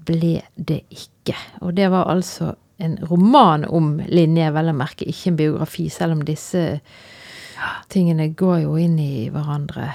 ble 0.09 0.35
det 0.55 0.83
ikke. 0.93 1.39
Og 1.65 1.73
det 1.81 1.89
var 1.93 2.13
altså 2.13 2.53
en 2.79 2.99
roman 3.09 3.65
om 3.65 3.97
Linje, 4.13 4.53
vel 4.55 4.71
å 4.71 4.77
merke, 4.77 5.09
ikke 5.09 5.33
en 5.33 5.41
biografi, 5.41 5.89
selv 5.91 6.19
om 6.19 6.23
disse 6.29 6.83
tingene 7.91 8.29
går 8.39 8.61
jo 8.67 8.77
inn 8.79 9.01
i 9.03 9.27
hverandre 9.33 9.89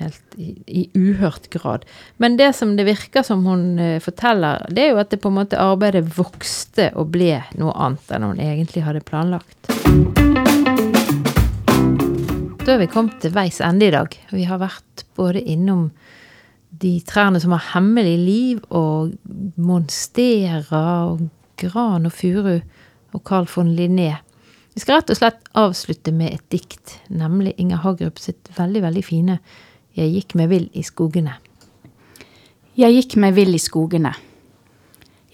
helt 0.00 0.36
i, 0.40 0.54
i, 0.66 0.82
uhørt 0.96 1.48
grad. 1.52 1.84
Men 2.18 2.36
det 2.40 2.52
som 2.58 2.74
det 2.78 2.88
virker 2.88 3.24
som 3.26 3.44
hun 3.46 3.78
uh, 3.78 3.98
forteller, 4.02 4.66
det 4.72 4.86
er 4.86 4.94
jo 4.94 5.00
at 5.02 5.12
det 5.12 5.20
på 5.22 5.30
en 5.32 5.38
måte 5.40 5.60
arbeidet 5.60 6.06
vokste 6.16 6.90
og 6.98 7.12
ble 7.14 7.38
noe 7.60 7.74
annet 7.76 8.14
enn 8.16 8.28
hun 8.30 8.42
egentlig 8.42 8.84
hadde 8.86 9.04
planlagt. 9.06 9.70
Da 12.60 12.74
er 12.74 12.82
vi 12.82 12.90
kommet 12.92 13.20
til 13.22 13.32
veis 13.34 13.60
ende 13.64 13.88
i 13.88 13.94
dag. 13.94 14.14
Vi 14.30 14.44
har 14.46 14.60
vært 14.60 15.04
både 15.18 15.42
innom 15.42 15.88
de 16.80 17.00
trærne 17.04 17.40
som 17.42 17.54
har 17.56 17.72
hemmelig 17.74 18.16
liv, 18.20 18.60
og 18.70 19.14
monstera 19.60 20.82
og 21.10 21.28
gran 21.60 22.08
og 22.08 22.14
furu 22.14 22.58
og 23.12 23.24
Carl 23.26 23.48
von 23.54 23.72
Linné. 23.76 24.12
Vi 24.74 24.84
skal 24.84 25.00
rett 25.00 25.10
og 25.10 25.18
slett 25.18 25.50
avslutte 25.58 26.12
med 26.14 26.36
et 26.36 26.44
dikt, 26.52 27.00
nemlig 27.10 27.56
Inger 27.58 27.82
Hagerup 27.82 28.20
sitt 28.22 28.52
veldig, 28.56 28.84
veldig 28.86 29.02
fine 29.04 29.38
jeg 29.98 30.12
gikk 30.14 30.36
meg 30.38 30.50
vill 30.52 30.68
i 30.72 30.82
skogene. 30.86 31.34
Jeg 32.78 32.94
gikk 32.94 33.16
meg 33.18 33.34
vill 33.34 33.56
i 33.56 33.60
skogene. 33.60 34.12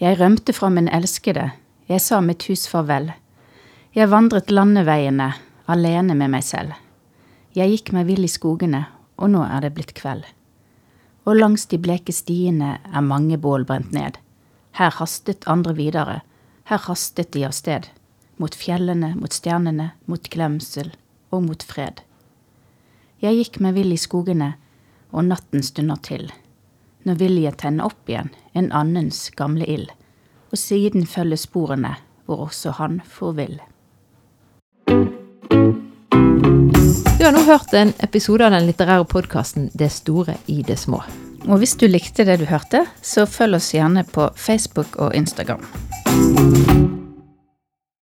Jeg 0.01 0.17
rømte 0.17 0.53
fra 0.53 0.69
min 0.73 0.89
elskede, 0.89 1.51
jeg 1.87 2.01
sa 2.01 2.19
mitt 2.21 2.47
hus 2.49 2.65
farvel. 2.69 3.11
Jeg 3.93 4.09
vandret 4.09 4.51
landeveiene, 4.51 5.31
alene 5.69 6.17
med 6.17 6.33
meg 6.33 6.45
selv. 6.45 6.73
Jeg 7.53 7.71
gikk 7.71 7.93
meg 7.93 8.09
vill 8.09 8.25
i 8.25 8.31
skogene, 8.31 8.83
og 9.17 9.31
nå 9.33 9.43
er 9.45 9.63
det 9.65 9.73
blitt 9.77 9.93
kveld. 9.97 10.25
Og 11.29 11.37
langs 11.37 11.65
de 11.69 11.77
bleke 11.81 12.13
stiene 12.13 12.77
er 12.81 13.05
mange 13.05 13.37
bål 13.37 13.65
brent 13.65 13.93
ned. 13.93 14.17
Her 14.77 14.93
hastet 14.97 15.45
andre 15.49 15.73
videre, 15.77 16.19
her 16.69 16.81
hastet 16.89 17.31
de 17.33 17.45
av 17.45 17.53
sted. 17.57 17.89
Mot 18.37 18.53
fjellene, 18.53 19.13
mot 19.17 19.33
stjernene, 19.33 19.91
mot 20.05 20.29
glemsel 20.33 20.91
og 21.31 21.45
mot 21.45 21.63
fred. 21.65 22.06
Jeg 23.17 23.33
gikk 23.39 23.57
meg 23.65 23.73
vill 23.73 23.93
i 23.95 23.97
skogene, 23.97 24.51
og 25.09 25.25
natten 25.25 25.63
stunder 25.65 25.97
til. 26.05 26.27
Nå 27.07 27.15
vil 27.17 27.39
jeg 27.41 27.57
tenne 27.57 27.85
opp 27.87 28.09
igjen 28.09 28.29
en 28.53 28.69
annens 28.75 29.29
gamle 29.37 29.65
ild, 29.65 29.87
og 30.51 30.59
siden 30.61 31.07
følge 31.09 31.39
sporene 31.41 31.95
hvor 32.27 32.45
også 32.49 32.75
han 32.77 32.99
får 33.07 33.33
vill. 33.39 33.57
Du 37.17 37.23
har 37.25 37.33
nå 37.33 37.41
hørt 37.47 37.73
en 37.73 37.95
episode 38.05 38.45
av 38.45 38.53
den 38.53 38.67
litterære 38.67 39.07
podkasten 39.09 39.71
Det 39.73 39.89
store 39.91 40.37
i 40.45 40.61
det 40.67 40.77
små. 40.77 41.01
Og 41.47 41.63
hvis 41.63 41.77
du 41.79 41.87
likte 41.87 42.27
det 42.27 42.37
du 42.43 42.45
hørte, 42.45 42.85
så 43.01 43.25
følg 43.25 43.57
oss 43.57 43.73
gjerne 43.73 44.05
på 44.05 44.29
Facebook 44.35 44.99
og 44.99 45.15
Instagram. 45.15 45.63